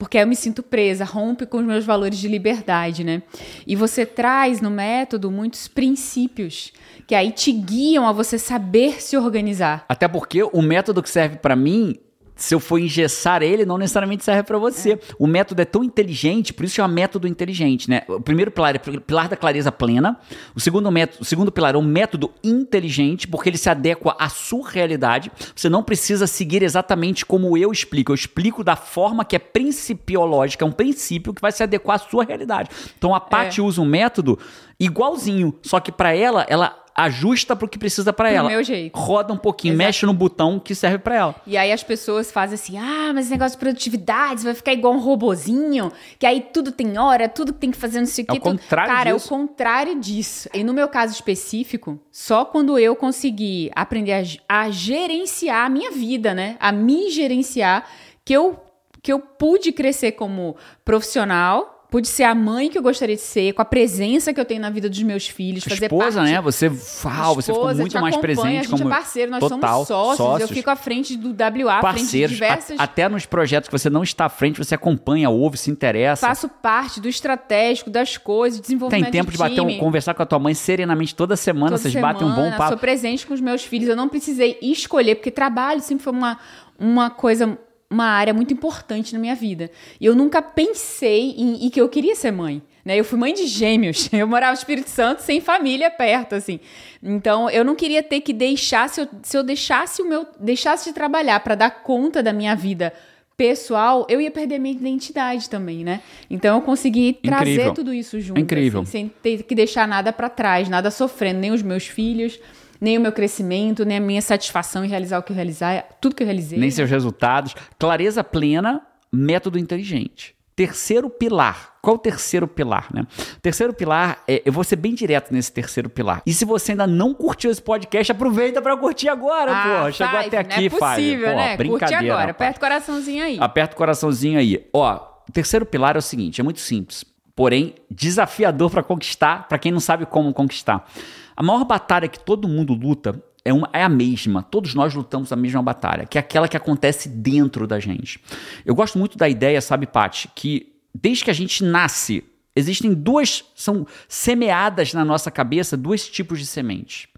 [0.04, 3.22] Porque eu me sinto presa, rompe com os meus valores de liberdade, né?
[3.66, 6.74] E você traz no método muitos princípios
[7.06, 9.86] que aí te guiam a você saber se organizar.
[9.88, 11.96] Até porque o método que serve para mim
[12.36, 14.92] se eu for engessar ele, não necessariamente serve para você.
[14.92, 14.98] É.
[15.18, 18.02] O método é tão inteligente, por isso chama método inteligente, né?
[18.08, 20.18] O primeiro pilar é o pilar da clareza plena.
[20.54, 24.28] O segundo método, o segundo pilar é um método inteligente, porque ele se adequa à
[24.28, 25.30] sua realidade.
[25.54, 28.10] Você não precisa seguir exatamente como eu explico.
[28.10, 31.98] Eu explico da forma que é principiológica, é um princípio que vai se adequar à
[31.98, 32.68] sua realidade.
[32.98, 33.62] Então a Paty é.
[33.62, 34.38] usa um método
[34.78, 38.48] igualzinho, só que para ela, ela ajusta pro que precisa para ela.
[38.48, 38.96] meu jeito.
[38.96, 39.86] Roda um pouquinho, Exato.
[39.86, 41.34] mexe no botão que serve para ela.
[41.46, 44.72] E aí as pessoas fazem assim: "Ah, mas esse negócio de produtividade, você vai ficar
[44.72, 48.26] igual um robozinho, que aí tudo tem hora, tudo tem que fazer não sei o
[48.28, 48.36] que".
[48.36, 49.24] É o contrário Cara, disso.
[49.32, 50.48] é o contrário disso.
[50.54, 54.12] E no meu caso específico, só quando eu consegui aprender
[54.48, 56.56] a, a gerenciar a minha vida, né?
[56.60, 57.84] A me gerenciar
[58.24, 58.60] que eu
[59.02, 63.52] que eu pude crescer como profissional pude ser a mãe que eu gostaria de ser,
[63.52, 66.32] com a presença que eu tenho na vida dos meus filhos, fazer esposa, parte...
[66.32, 66.40] né?
[66.40, 68.48] Você, uau, você ficou muito mais presente.
[68.48, 68.88] A gente como...
[68.88, 72.10] é parceiro, nós Total, somos sócios, sócios, Eu fico à frente do WA, à frente
[72.10, 72.80] de diversas...
[72.80, 76.26] A, até nos projetos que você não está à frente, você acompanha, ouve, se interessa.
[76.26, 80.22] Faço parte do estratégico, das coisas, desenvolvimento Tem tempo de, de bater um, conversar com
[80.24, 82.70] a tua mãe serenamente toda semana, toda vocês semana, batem um bom papo.
[82.70, 86.40] Sou presente com os meus filhos, eu não precisei escolher, porque trabalho sempre foi uma,
[86.76, 87.56] uma coisa
[87.94, 89.70] uma área muito importante na minha vida.
[90.00, 92.60] E eu nunca pensei em, em, que eu queria ser mãe.
[92.84, 92.98] Né?
[92.98, 94.10] Eu fui mãe de gêmeos.
[94.12, 96.60] Eu morava no Espírito Santo sem família perto, assim.
[97.02, 100.26] Então, eu não queria ter que deixar, se eu, se eu deixasse o meu.
[100.38, 102.92] deixasse de trabalhar para dar conta da minha vida
[103.36, 106.00] pessoal, eu ia perder minha identidade também, né?
[106.30, 107.74] Então eu consegui trazer Incrível.
[107.74, 108.82] tudo isso junto, Incrível.
[108.82, 112.38] Assim, sem ter que deixar nada para trás, nada sofrendo, nem os meus filhos,
[112.84, 116.14] nem o meu crescimento, nem a minha satisfação em realizar o que eu realizar, tudo
[116.14, 116.58] que eu realizei.
[116.58, 117.54] Nem seus resultados.
[117.78, 120.36] Clareza plena, método inteligente.
[120.54, 121.72] Terceiro pilar.
[121.80, 123.06] Qual o terceiro pilar, né?
[123.42, 126.22] Terceiro pilar, é, eu vou ser bem direto nesse terceiro pilar.
[126.26, 129.92] E se você ainda não curtiu esse podcast, aproveita para curtir agora, ah, pô.
[129.92, 130.78] Chegou até aqui, Fábio.
[130.78, 131.56] Não é possível, Pô, né?
[131.56, 133.38] Curte agora, aperta o coraçãozinho aí.
[133.40, 134.66] Aperta o coraçãozinho aí.
[134.72, 134.94] Ó,
[135.28, 137.04] o terceiro pilar é o seguinte, é muito simples,
[137.34, 140.88] porém desafiador para conquistar, para quem não sabe como conquistar.
[141.36, 144.42] A maior batalha que todo mundo luta é, uma, é a mesma.
[144.42, 148.20] Todos nós lutamos a mesma batalha, que é aquela que acontece dentro da gente.
[148.64, 152.24] Eu gosto muito da ideia, sabe, Paty, que desde que a gente nasce,
[152.54, 157.08] existem duas, são semeadas na nossa cabeça dois tipos de sementes.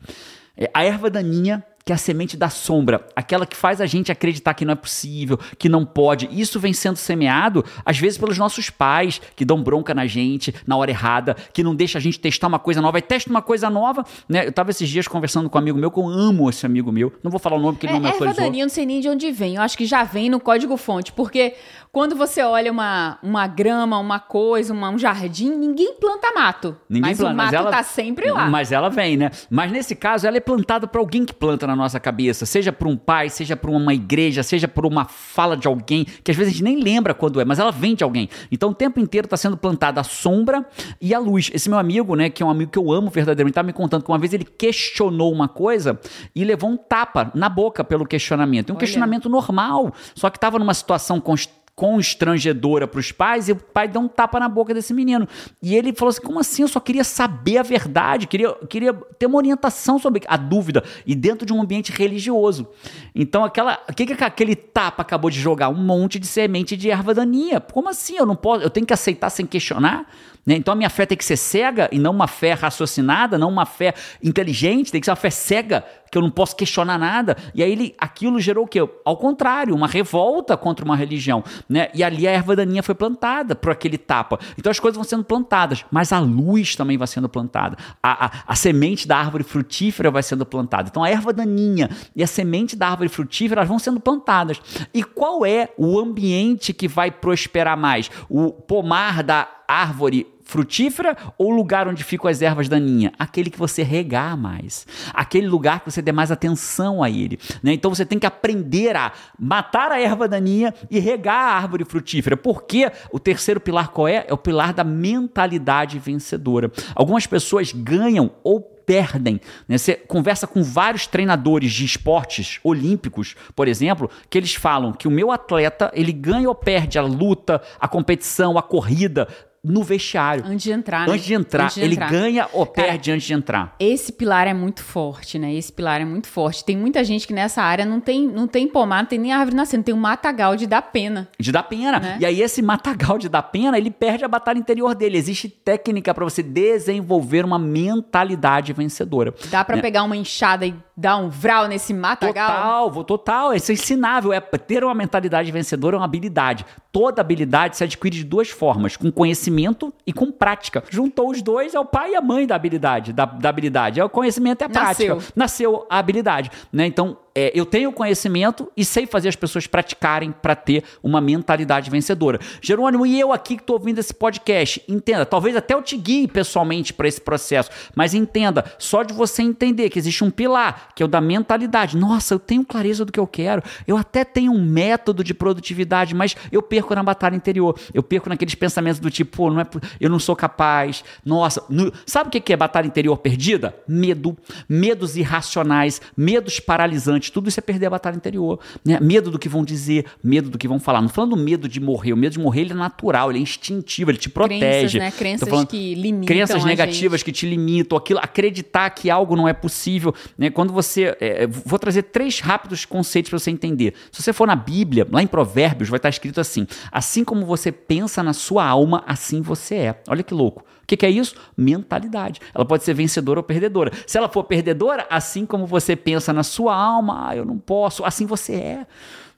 [0.56, 4.10] É a erva daninha que é a semente da sombra, aquela que faz a gente
[4.10, 6.28] acreditar que não é possível, que não pode.
[6.32, 10.76] Isso vem sendo semeado, às vezes, pelos nossos pais, que dão bronca na gente na
[10.76, 12.98] hora errada, que não deixa a gente testar uma coisa nova.
[12.98, 14.44] E testa uma coisa nova, né?
[14.44, 17.12] Eu estava esses dias conversando com um amigo meu, que eu amo esse amigo meu.
[17.22, 18.30] Não vou falar o nome porque ele é, não me atualizou.
[18.30, 19.54] Erva daninha, eu não sei nem de onde vem.
[19.54, 21.54] Eu acho que já vem no código-fonte, porque
[21.92, 26.76] quando você olha uma, uma grama, uma coisa, uma, um jardim, ninguém planta mato.
[26.88, 28.50] Ninguém mas planta, o mato mas ela, tá sempre lá.
[28.50, 29.30] Mas ela vem, né?
[29.48, 32.88] Mas nesse caso, ela é plantada por alguém que planta na nossa cabeça, seja por
[32.88, 36.52] um pai, seja por uma igreja, seja por uma fala de alguém, que às vezes
[36.52, 38.28] a gente nem lembra quando é, mas ela vem de alguém.
[38.50, 40.66] Então o tempo inteiro está sendo plantada a sombra
[41.00, 41.50] e a luz.
[41.52, 44.02] Esse meu amigo, né, que é um amigo que eu amo verdadeiramente, tá me contando
[44.02, 45.98] que uma vez ele questionou uma coisa
[46.34, 48.70] e levou um tapa na boca pelo questionamento.
[48.70, 48.80] Um Olha.
[48.80, 53.86] questionamento normal, só que estava numa situação constante constrangedora para os pais e o pai
[53.86, 55.28] deu um tapa na boca desse menino.
[55.62, 56.62] E ele falou assim: como assim?
[56.62, 61.14] Eu só queria saber a verdade, queria, queria ter uma orientação sobre a dúvida e
[61.14, 62.66] dentro de um ambiente religioso.
[63.14, 65.68] Então, aquela, o que, que aquele tapa acabou de jogar?
[65.68, 67.60] Um monte de semente de erva daninha.
[67.60, 68.16] Como assim?
[68.16, 70.06] Eu não posso, eu tenho que aceitar sem questionar?
[70.46, 70.54] Né?
[70.54, 73.66] Então a minha fé tem que ser cega e não uma fé raciocinada, não uma
[73.66, 77.36] fé inteligente, tem que ser uma fé cega, que eu não posso questionar nada.
[77.52, 78.78] E aí ele, aquilo gerou o quê?
[79.04, 81.42] Ao contrário, uma revolta contra uma religião.
[81.68, 81.88] Né?
[81.92, 84.38] E ali a erva daninha foi plantada por aquele tapa.
[84.56, 87.76] Então as coisas vão sendo plantadas, mas a luz também vai sendo plantada.
[88.02, 90.88] A, a, a semente da árvore frutífera vai sendo plantada.
[90.88, 94.60] Então a erva daninha e a semente da árvore frutífera vão sendo plantadas.
[94.94, 98.10] E qual é o ambiente que vai prosperar mais?
[98.28, 103.12] O pomar da árvore frutífera ou lugar onde ficam as ervas daninhas?
[103.18, 104.86] Aquele que você regar mais.
[105.12, 107.38] Aquele lugar que você dê mais atenção a ele.
[107.62, 107.72] Né?
[107.72, 112.36] Então você tem que aprender a matar a erva daninha e regar a árvore frutífera.
[112.36, 114.24] Porque o terceiro pilar qual é?
[114.28, 116.70] É o pilar da mentalidade vencedora.
[116.94, 119.40] Algumas pessoas ganham ou perdem.
[119.68, 119.76] Né?
[119.76, 125.10] Você conversa com vários treinadores de esportes olímpicos, por exemplo, que eles falam que o
[125.10, 129.26] meu atleta ele ganha ou perde a luta, a competição, a corrida
[129.66, 130.44] no vestiário.
[130.46, 131.12] Antes de entrar, né?
[131.12, 131.64] Antes de entrar.
[131.64, 132.10] Antes de ele entrar.
[132.10, 133.74] ganha ou Cara, perde antes de entrar.
[133.80, 135.52] Esse pilar é muito forte, né?
[135.52, 136.64] Esse pilar é muito forte.
[136.64, 139.56] Tem muita gente que nessa área não tem, não tem pomar, não tem nem árvore
[139.56, 141.28] nascendo, tem um matagal de dar pena.
[141.38, 141.98] De dar pena.
[141.98, 142.18] Né?
[142.20, 145.18] E aí esse matagal de dar pena, ele perde a batalha interior dele.
[145.18, 149.34] Existe técnica para você desenvolver uma mentalidade vencedora.
[149.50, 149.82] Dá para né?
[149.82, 152.48] pegar uma enxada e dar um vral nesse matagal?
[152.48, 153.54] Total, vou total.
[153.54, 154.32] Isso é ensinável.
[154.32, 156.64] É ter uma mentalidade vencedora é uma habilidade.
[156.90, 160.82] Toda habilidade se adquire de duas formas: com conhecimento e com prática.
[160.88, 163.12] Juntou os dois, é o pai e a mãe da habilidade.
[163.12, 164.00] Da, da habilidade.
[164.00, 165.14] É o conhecimento e a prática.
[165.14, 165.32] Nasceu.
[165.36, 166.50] Nasceu a habilidade.
[166.72, 166.86] Né?
[166.86, 171.90] Então, é, eu tenho conhecimento e sei fazer as pessoas praticarem para ter uma mentalidade
[171.90, 172.40] vencedora.
[172.62, 176.26] Jerônimo, e eu aqui que estou ouvindo esse podcast, entenda, talvez até eu te guie
[176.26, 181.02] pessoalmente para esse processo, mas entenda, só de você entender que existe um pilar, que
[181.02, 181.96] é o da mentalidade.
[181.96, 186.14] Nossa, eu tenho clareza do que eu quero, eu até tenho um método de produtividade,
[186.14, 189.66] mas eu perco na batalha interior, eu perco naqueles pensamentos do tipo, pô, não é,
[190.00, 193.74] eu não sou capaz, nossa, no, sabe o que é batalha interior perdida?
[193.86, 194.36] Medo,
[194.68, 198.58] medos irracionais, medos paralisantes tudo isso é perder a batalha interior.
[198.84, 198.98] Né?
[199.00, 201.02] Medo do que vão dizer, medo do que vão falar.
[201.02, 203.42] Não falando do medo de morrer, o medo de morrer ele é natural, ele é
[203.42, 204.60] instintivo, ele te protege.
[204.60, 205.10] Crenças, né?
[205.10, 206.26] Crenças que limitam.
[206.26, 207.24] Crenças negativas gente.
[207.26, 210.14] que te limitam, aquilo, acreditar que algo não é possível.
[210.38, 210.50] Né?
[210.50, 211.16] Quando você.
[211.20, 213.94] É, vou trazer três rápidos conceitos para você entender.
[214.12, 217.72] Se você for na Bíblia, lá em Provérbios, vai estar escrito assim: assim como você
[217.72, 220.02] pensa na sua alma, assim você é.
[220.08, 220.64] Olha que louco.
[220.82, 221.34] O que, que, é isso?
[221.56, 222.40] Mentalidade.
[222.54, 223.90] Ela pode ser vencedora ou perdedora.
[224.06, 228.04] Se ela for perdedora, assim como você pensa na sua alma, ah, eu não posso,
[228.04, 228.86] assim você é.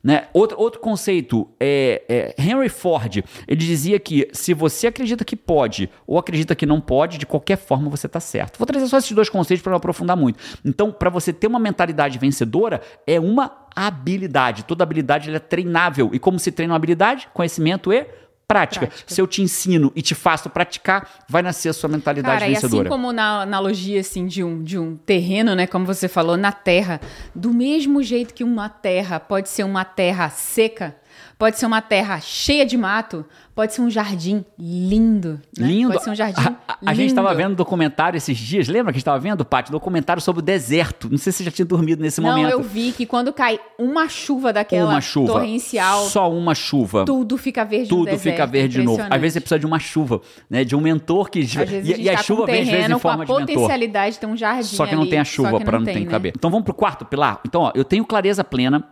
[0.03, 0.28] Né?
[0.32, 5.90] Outro, outro conceito, é, é, Henry Ford, ele dizia que se você acredita que pode
[6.07, 8.59] ou acredita que não pode, de qualquer forma você está certo.
[8.59, 10.38] Vou trazer só esses dois conceitos para aprofundar muito.
[10.64, 14.64] Então, para você ter uma mentalidade vencedora, é uma habilidade.
[14.64, 16.11] Toda habilidade é treinável.
[16.12, 17.28] E como se treina uma habilidade?
[17.34, 18.07] Conhecimento e
[18.49, 18.86] Prática.
[18.86, 19.14] prática.
[19.14, 22.76] Se eu te ensino e te faço praticar, vai nascer a sua mentalidade Cara, vencedora.
[22.76, 25.66] E assim como na analogia assim, de, um, de um terreno, né?
[25.66, 26.99] Como você falou, na terra,
[27.34, 30.96] do mesmo jeito que uma terra pode ser uma terra seca,
[31.38, 33.22] pode ser uma terra cheia de mato,
[33.59, 35.41] pode ser um jardim lindo.
[35.59, 35.67] Né?
[35.67, 35.91] Lindo.
[35.91, 38.99] Pode ser um jardim a, a, a gente estava vendo documentário esses dias, lembra que
[38.99, 39.73] a gente estava vendo, Paty?
[39.73, 41.11] Documentário sobre o deserto.
[41.11, 42.53] Não sei se você já tinha dormido nesse Não, momento.
[42.53, 46.05] eu vi que quando cai uma chuva daquela uma chuva, torrencial.
[46.05, 47.05] Só uma chuva.
[47.05, 49.03] Tudo fica verde Tudo deserto, fica verde de novo.
[49.03, 50.63] Às vezes você precisa de uma chuva, né?
[50.63, 51.41] De um mentor que.
[51.41, 53.47] Às vezes e, e a, tá chuva vem às vezes em forma a de mentor.
[53.55, 54.63] potencialidade de ter um jardim.
[54.63, 56.11] Só que não ali, tem a chuva para não, tem, tem né?
[56.13, 56.33] caber.
[56.37, 57.41] Então vamos pro quarto pilar?
[57.45, 58.85] Então, ó, eu tenho clareza plena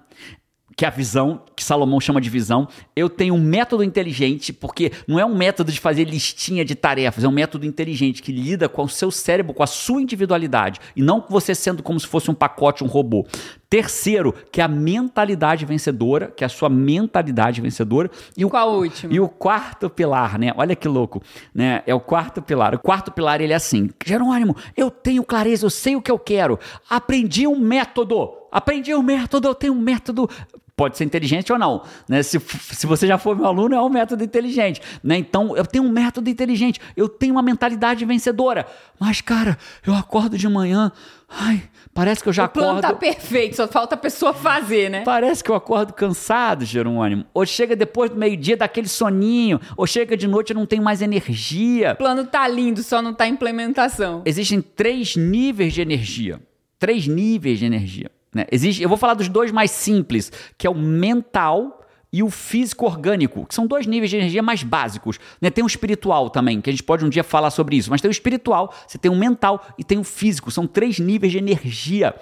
[0.76, 2.68] que é a visão, que Salomão chama de visão.
[2.94, 7.24] Eu tenho um método inteligente, porque não é um método de fazer listinha de tarefas,
[7.24, 11.00] é um método inteligente que lida com o seu cérebro, com a sua individualidade, e
[11.00, 13.26] não com você sendo como se fosse um pacote, um robô.
[13.70, 18.10] Terceiro, que é a mentalidade vencedora, que é a sua mentalidade vencedora.
[18.36, 19.12] E o, Qual o último?
[19.12, 20.52] E o quarto pilar, né?
[20.56, 21.22] Olha que louco,
[21.54, 21.82] né?
[21.86, 22.74] É o quarto pilar.
[22.74, 26.18] O quarto pilar, ele é assim, Jerônimo, eu tenho clareza, eu sei o que eu
[26.18, 26.60] quero.
[26.88, 28.30] Aprendi um método.
[28.52, 30.30] Aprendi um método, eu tenho um método
[30.76, 31.82] pode ser inteligente ou não.
[32.06, 32.22] Né?
[32.22, 34.82] Se, se você já for meu aluno, é um método inteligente.
[35.02, 35.16] Né?
[35.16, 38.66] Então, eu tenho um método inteligente, eu tenho uma mentalidade vencedora.
[39.00, 39.56] Mas, cara,
[39.86, 40.92] eu acordo de manhã,
[41.28, 41.62] ai,
[41.94, 42.92] parece que eu já o plano acordo.
[42.92, 45.02] tá perfeito, só falta a pessoa fazer, né?
[45.02, 47.24] Parece que eu acordo cansado, Jerônimo.
[47.32, 49.58] Ou chega depois do meio-dia, daquele soninho.
[49.78, 51.92] Ou chega de noite e não tenho mais energia.
[51.92, 54.20] O plano tá lindo, só não tá em implementação.
[54.26, 56.38] Existem três níveis de energia.
[56.78, 58.10] Três níveis de energia.
[58.36, 58.44] Né?
[58.52, 61.82] Existe, eu vou falar dos dois mais simples, que é o mental
[62.12, 65.18] e o físico orgânico, que são dois níveis de energia mais básicos.
[65.40, 65.50] Né?
[65.50, 68.08] Tem o espiritual também, que a gente pode um dia falar sobre isso, mas tem
[68.08, 70.50] o espiritual, você tem o mental e tem o físico.
[70.50, 72.14] São três níveis de energia.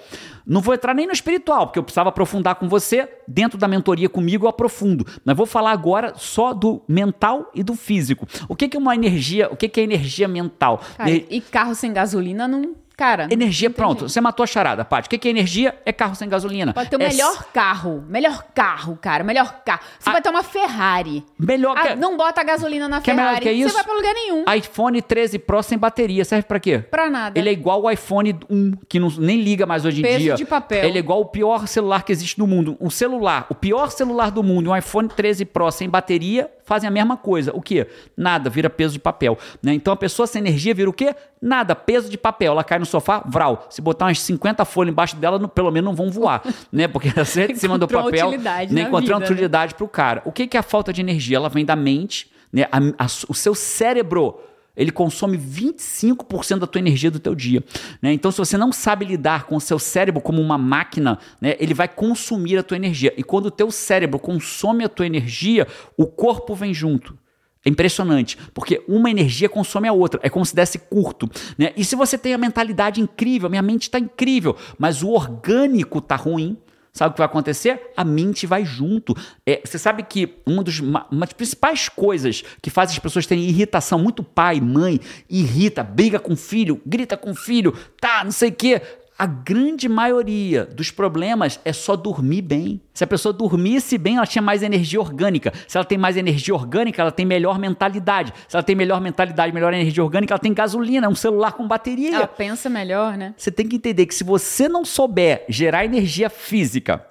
[0.45, 3.09] Não vou entrar nem no espiritual, porque eu precisava aprofundar com você.
[3.27, 5.05] Dentro da mentoria comigo eu aprofundo.
[5.23, 8.27] Mas vou falar agora só do mental e do físico.
[8.47, 9.49] O que, que é uma energia?
[9.51, 10.81] O que, que é energia mental?
[10.97, 14.07] Cara, e carro sem gasolina não Cara, energia, pronto.
[14.07, 15.07] Você matou a charada, Paty.
[15.07, 15.77] O que é energia?
[15.85, 16.73] É carro sem gasolina.
[16.73, 18.05] Pode ter o é melhor carro.
[18.07, 19.23] Melhor carro, cara.
[19.23, 19.81] Melhor carro.
[19.99, 20.13] Você A...
[20.13, 21.23] vai ter uma Ferrari.
[21.37, 21.95] Melhor ah.
[21.95, 23.37] Não bota gasolina na que Ferrari.
[23.37, 23.69] É que isso?
[23.69, 24.45] Você vai pra lugar nenhum.
[24.55, 26.23] iPhone 13 Pro sem bateria.
[26.23, 26.79] Serve pra quê?
[26.79, 27.37] Pra nada.
[27.37, 30.34] Ele é igual o iPhone 1, que não, nem liga mais hoje em dia.
[30.35, 30.83] De papel.
[30.83, 32.77] Ele é igual o pior celular que existe no mundo.
[32.79, 36.91] O celular, o pior celular do mundo, um iPhone 13 Pro sem bateria, fazem a
[36.91, 37.51] mesma coisa.
[37.53, 37.87] O quê?
[38.17, 39.37] Nada, vira peso de papel.
[39.61, 39.73] Né?
[39.73, 41.15] Então a pessoa sem energia vira o quê?
[41.41, 42.53] Nada, peso de papel.
[42.53, 43.67] Ela cai no sofá, vral.
[43.69, 46.87] Se botar umas 50 folhas embaixo dela, pelo menos não vão voar, né?
[46.87, 48.31] Porque você em cima do papel,
[48.69, 49.25] nem encontrou né?
[49.25, 50.21] utilidade para o cara.
[50.25, 51.37] O que, que é a falta de energia?
[51.37, 52.63] Ela vem da mente, né?
[52.71, 54.39] A, a, o seu cérebro
[54.75, 57.63] ele consome 25% da tua energia do teu dia.
[58.01, 58.13] Né?
[58.13, 61.73] Então, se você não sabe lidar com o seu cérebro como uma máquina, né, ele
[61.73, 63.13] vai consumir a tua energia.
[63.17, 65.67] E quando o teu cérebro consome a tua energia,
[65.97, 67.17] o corpo vem junto.
[67.65, 71.27] É impressionante, porque uma energia consome a outra, é como se desse curto.
[71.57, 71.73] Né?
[71.75, 76.15] E se você tem a mentalidade incrível, minha mente está incrível, mas o orgânico está
[76.15, 76.55] ruim,
[76.95, 77.91] Sabe o que vai acontecer?
[77.97, 79.13] A mente vai junto.
[79.45, 83.43] É, você sabe que uma, dos, uma, das principais coisas que faz as pessoas terem
[83.43, 88.53] irritação, muito pai, mãe, irrita, briga com filho, grita com filho, tá, não sei o
[88.53, 88.81] quê.
[89.17, 92.81] A grande maioria dos problemas é só dormir bem.
[92.93, 95.53] Se a pessoa dormisse bem, ela tinha mais energia orgânica.
[95.67, 98.33] Se ela tem mais energia orgânica, ela tem melhor mentalidade.
[98.47, 102.15] Se ela tem melhor mentalidade, melhor energia orgânica, ela tem gasolina, um celular com bateria.
[102.15, 103.33] Ela pensa melhor, né?
[103.37, 107.05] Você tem que entender que se você não souber gerar energia física,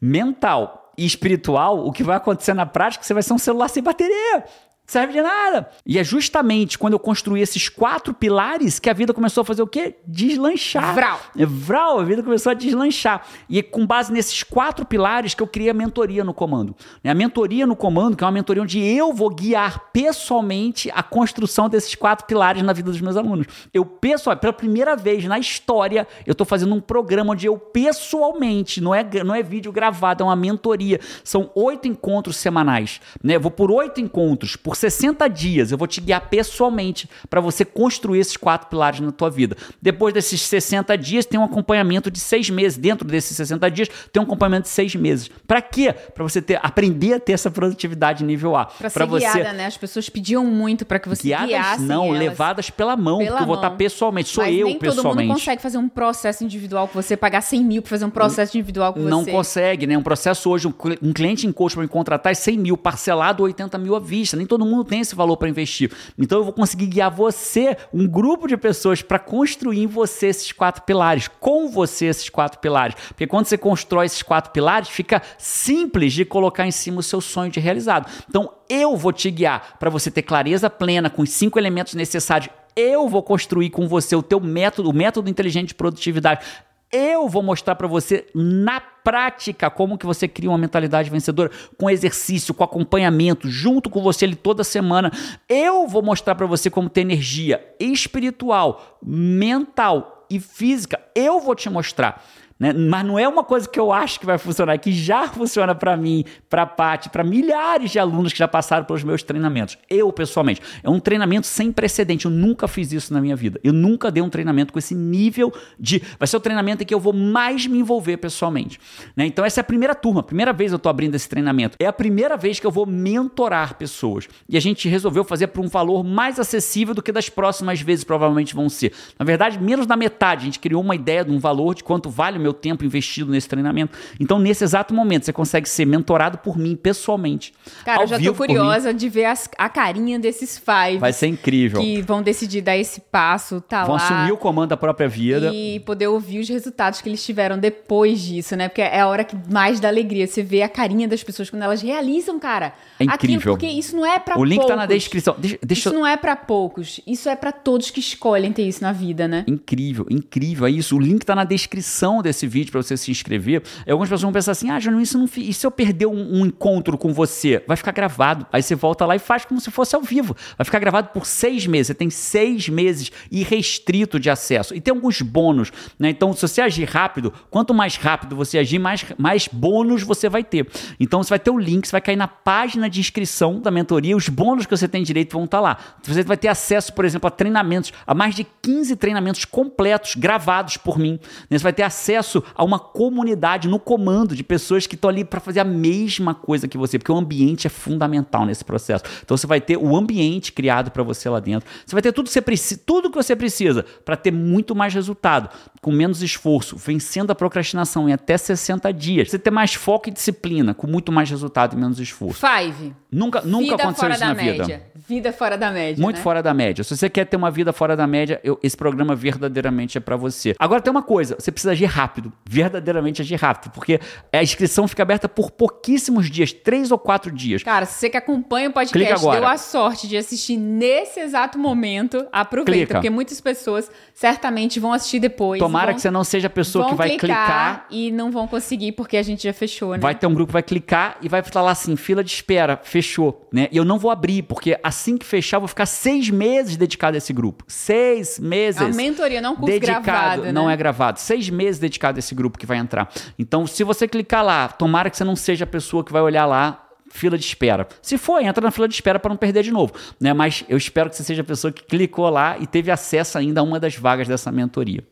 [0.00, 3.82] mental e espiritual, o que vai acontecer na prática, você vai ser um celular sem
[3.82, 4.44] bateria
[4.88, 5.68] serve de nada.
[5.84, 9.62] E é justamente quando eu construí esses quatro pilares que a vida começou a fazer
[9.62, 9.96] o quê?
[10.06, 10.94] Deslanchar.
[10.94, 11.20] Vral.
[11.36, 13.24] É, vral, a vida começou a deslanchar.
[13.50, 16.74] E é com base nesses quatro pilares que eu criei a mentoria no comando.
[17.04, 21.68] A mentoria no comando, que é uma mentoria onde eu vou guiar pessoalmente a construção
[21.68, 23.46] desses quatro pilares na vida dos meus alunos.
[23.74, 28.80] Eu pessoal, pela primeira vez na história, eu estou fazendo um programa onde eu pessoalmente,
[28.80, 30.98] não é, não é vídeo gravado, é uma mentoria.
[31.22, 33.02] São oito encontros semanais.
[33.22, 33.36] Né?
[33.36, 37.64] Eu vou por oito encontros por 60 dias eu vou te guiar pessoalmente para você
[37.64, 39.56] construir esses quatro pilares na tua vida.
[39.82, 42.78] Depois desses 60 dias, tem um acompanhamento de seis meses.
[42.78, 45.30] Dentro desses 60 dias, tem um acompanhamento de seis meses.
[45.46, 45.92] Para quê?
[45.92, 48.66] Para você ter, aprender a ter essa produtividade nível A.
[48.66, 49.32] Para ser você...
[49.32, 49.66] guiada, né?
[49.66, 52.18] As pessoas pediam muito para que você guiadas, guiasse não, elas.
[52.18, 54.28] levadas pela mão, pela porque eu vou estar pessoalmente.
[54.28, 55.16] Sou Mas eu nem pessoalmente.
[55.16, 58.10] todo mundo consegue fazer um processo individual com você, pagar 100 mil para fazer um
[58.10, 59.30] processo individual com não você.
[59.30, 59.98] Não consegue, né?
[59.98, 60.68] Um processo hoje,
[61.02, 64.36] um cliente em coach para me contratar é 100 mil, parcelado 80 mil à vista.
[64.36, 65.90] Nem todo mundo tem esse valor para investir.
[66.18, 70.52] Então eu vou conseguir guiar você, um grupo de pessoas, para construir em você esses
[70.52, 72.96] quatro pilares, com você esses quatro pilares.
[73.08, 77.20] Porque quando você constrói esses quatro pilares, fica simples de colocar em cima o seu
[77.20, 78.10] sonho de realizado.
[78.28, 82.50] Então eu vou te guiar para você ter clareza plena com os cinco elementos necessários
[82.78, 86.46] eu vou construir com você o teu método, o método inteligente de produtividade.
[86.90, 91.90] Eu vou mostrar para você na prática como que você cria uma mentalidade vencedora com
[91.90, 95.12] exercício, com acompanhamento, junto com você ali toda semana.
[95.48, 101.00] Eu vou mostrar para você como ter energia espiritual, mental e física.
[101.14, 102.24] Eu vou te mostrar.
[102.58, 102.72] Né?
[102.72, 105.74] Mas não é uma coisa que eu acho que vai funcionar, é que já funciona
[105.74, 109.78] para mim, para a Paty, para milhares de alunos que já passaram pelos meus treinamentos.
[109.88, 112.24] Eu, pessoalmente, é um treinamento sem precedente.
[112.24, 113.60] Eu nunca fiz isso na minha vida.
[113.62, 116.02] Eu nunca dei um treinamento com esse nível de.
[116.18, 118.80] Vai ser o treinamento em que eu vou mais me envolver pessoalmente.
[119.16, 119.26] Né?
[119.26, 121.76] Então, essa é a primeira turma, a primeira vez eu estou abrindo esse treinamento.
[121.78, 124.28] É a primeira vez que eu vou mentorar pessoas.
[124.48, 128.04] E a gente resolveu fazer por um valor mais acessível do que das próximas vezes
[128.04, 128.92] provavelmente vão ser.
[129.18, 130.42] Na verdade, menos da metade.
[130.42, 132.84] A gente criou uma ideia de um valor de quanto vale o meu meu tempo
[132.84, 133.96] investido nesse treinamento.
[134.18, 137.52] Então, nesse exato momento, você consegue ser mentorado por mim pessoalmente.
[137.84, 140.98] Cara, eu já tô curiosa de ver as, a carinha desses five.
[140.98, 141.80] Vai ser incrível.
[141.80, 143.98] Que vão decidir dar esse passo, tá vão lá.
[143.98, 145.52] Vão assumir o comando da própria vida.
[145.52, 148.68] E poder ouvir os resultados que eles tiveram depois disso, né?
[148.68, 150.26] Porque é a hora que mais dá alegria.
[150.26, 152.72] Você vê a carinha das pessoas quando elas realizam, cara.
[152.98, 153.36] É incrível.
[153.36, 154.40] Aquilo, porque isso não é para poucos.
[154.40, 155.36] O link tá na descrição.
[155.38, 155.88] Deixa, deixa...
[155.88, 157.00] Isso não é para poucos.
[157.06, 159.44] Isso é para todos que escolhem ter isso na vida, né?
[159.46, 160.66] Incrível, incrível.
[160.66, 160.96] É isso.
[160.96, 163.62] O link tá na descrição desse vídeo para você se inscrever.
[163.88, 166.46] Algumas pessoas vão pensar assim: ah, Júnior, isso não E se eu perder um, um,
[166.46, 167.62] encontro com você?
[167.66, 168.46] Vai ficar gravado.
[168.52, 170.36] Aí você volta lá e faz como se fosse ao vivo.
[170.56, 171.88] Vai ficar gravado por seis meses.
[171.88, 174.74] Você tem seis meses irrestrito de acesso.
[174.74, 175.72] E tem alguns bônus.
[175.98, 176.10] Né?
[176.10, 180.44] Então, se você agir rápido, quanto mais rápido você agir, mais, mais bônus você vai
[180.44, 180.68] ter.
[181.00, 184.16] Então, você vai ter o link, você vai cair na página de inscrição da mentoria.
[184.16, 185.78] Os bônus que você tem direito vão estar lá.
[186.02, 190.76] Você vai ter acesso, por exemplo, a treinamentos, a mais de 15 treinamentos completos, gravados
[190.76, 191.18] por mim.
[191.48, 191.58] Né?
[191.58, 195.40] Você vai ter acesso a uma comunidade no comando de pessoas que estão ali para
[195.40, 199.04] fazer a mesma coisa que você, porque o ambiente é fundamental nesse processo.
[199.22, 201.68] Então você vai ter o ambiente criado para você lá dentro.
[201.84, 204.92] Você vai ter tudo que você precisa, tudo que você precisa para ter muito mais
[204.94, 205.48] resultado,
[205.80, 209.30] com menos esforço, vencendo a procrastinação em até 60 dias.
[209.30, 212.44] Você ter mais foco e disciplina, com muito mais resultado e menos esforço.
[212.46, 212.94] Five.
[213.10, 214.64] Nunca, nunca vida aconteceu isso na média.
[214.64, 214.82] vida.
[215.08, 216.02] Vida fora da média.
[216.02, 216.22] Muito né?
[216.22, 216.84] fora da média.
[216.84, 220.16] Se você quer ter uma vida fora da média, eu, esse programa verdadeiramente é para
[220.16, 220.54] você.
[220.58, 222.17] Agora tem uma coisa, você precisa agir rápido,
[222.48, 224.00] verdadeiramente agir rápido, porque
[224.32, 227.62] a inscrição fica aberta por pouquíssimos dias, três ou quatro dias.
[227.62, 232.26] Cara, se você que acompanha o podcast deu a sorte de assistir nesse exato momento,
[232.32, 232.94] aproveita, Clica.
[232.94, 235.58] porque muitas pessoas certamente vão assistir depois.
[235.58, 237.86] Tomara vão, que você não seja a pessoa que vai clicar, clicar.
[237.90, 239.98] e não vão conseguir porque a gente já fechou, né?
[239.98, 243.48] Vai ter um grupo que vai clicar e vai falar assim, fila de espera, fechou,
[243.52, 243.68] né?
[243.70, 247.16] E eu não vou abrir, porque assim que fechar, eu vou ficar seis meses dedicado
[247.16, 247.64] a esse grupo.
[247.68, 248.80] Seis meses.
[248.80, 250.52] Uma mentoria, não curso dedicado, gravado, né?
[250.52, 251.20] não é gravado.
[251.20, 253.10] Seis meses dedicado a esse grupo que vai entrar.
[253.38, 256.46] Então, se você clicar lá, tomara que você não seja a pessoa que vai olhar
[256.46, 257.88] lá fila de espera.
[258.02, 260.32] Se for, entra na fila de espera para não perder de novo, né?
[260.32, 263.60] Mas eu espero que você seja a pessoa que clicou lá e teve acesso ainda
[263.60, 265.02] a uma das vagas dessa mentoria.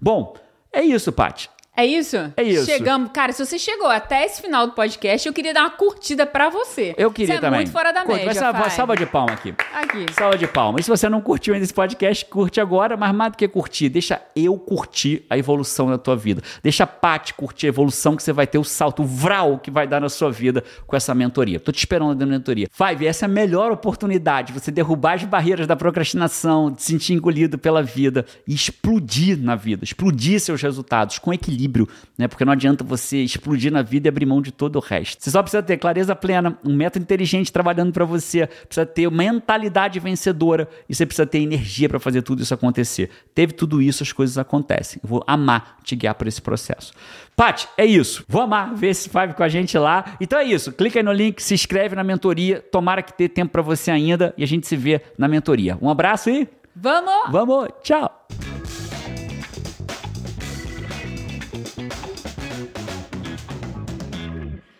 [0.00, 0.34] Bom,
[0.72, 1.50] é isso, Paty.
[1.74, 2.16] É isso?
[2.36, 2.66] É isso.
[2.66, 3.10] Chegamos.
[3.12, 6.50] Cara, se você chegou até esse final do podcast, eu queria dar uma curtida pra
[6.50, 6.94] você.
[6.98, 7.60] Eu queria Você também.
[7.60, 9.54] é muito fora da Curte, média, salva, salva de palma aqui.
[9.72, 10.06] Aqui.
[10.12, 10.78] Salva de palma.
[10.78, 13.88] E se você não curtiu ainda esse podcast, curte agora, mas mais do que curtir,
[13.88, 16.42] deixa eu curtir a evolução da tua vida.
[16.62, 19.70] Deixa a Paty curtir a evolução que você vai ter, o salto, o vral que
[19.70, 21.58] vai dar na sua vida com essa mentoria.
[21.58, 22.68] Tô te esperando na mentoria.
[22.70, 27.14] Five, essa é a melhor oportunidade, você derrubar as barreiras da procrastinação, de se sentir
[27.14, 31.32] engolido pela vida e explodir na vida, explodir seus resultados com
[31.62, 31.88] equilíbrio,
[32.18, 32.28] né?
[32.28, 35.22] Porque não adianta você explodir na vida e abrir mão de todo o resto.
[35.22, 40.00] Você só precisa ter clareza plena, um método inteligente trabalhando para você, precisa ter mentalidade
[40.00, 43.10] vencedora e você precisa ter energia para fazer tudo isso acontecer.
[43.34, 45.00] Teve tudo isso, as coisas acontecem.
[45.02, 46.92] Eu vou amar te guiar por esse processo.
[47.36, 48.24] Paty, é isso.
[48.28, 50.16] Vou amar ver esse Five com a gente lá.
[50.20, 50.72] Então é isso.
[50.72, 52.60] Clica aí no link, se inscreve na mentoria.
[52.60, 55.78] Tomara que dê tempo para você ainda e a gente se vê na mentoria.
[55.80, 57.30] Um abraço e Vamos!
[57.30, 58.10] vamos, tchau.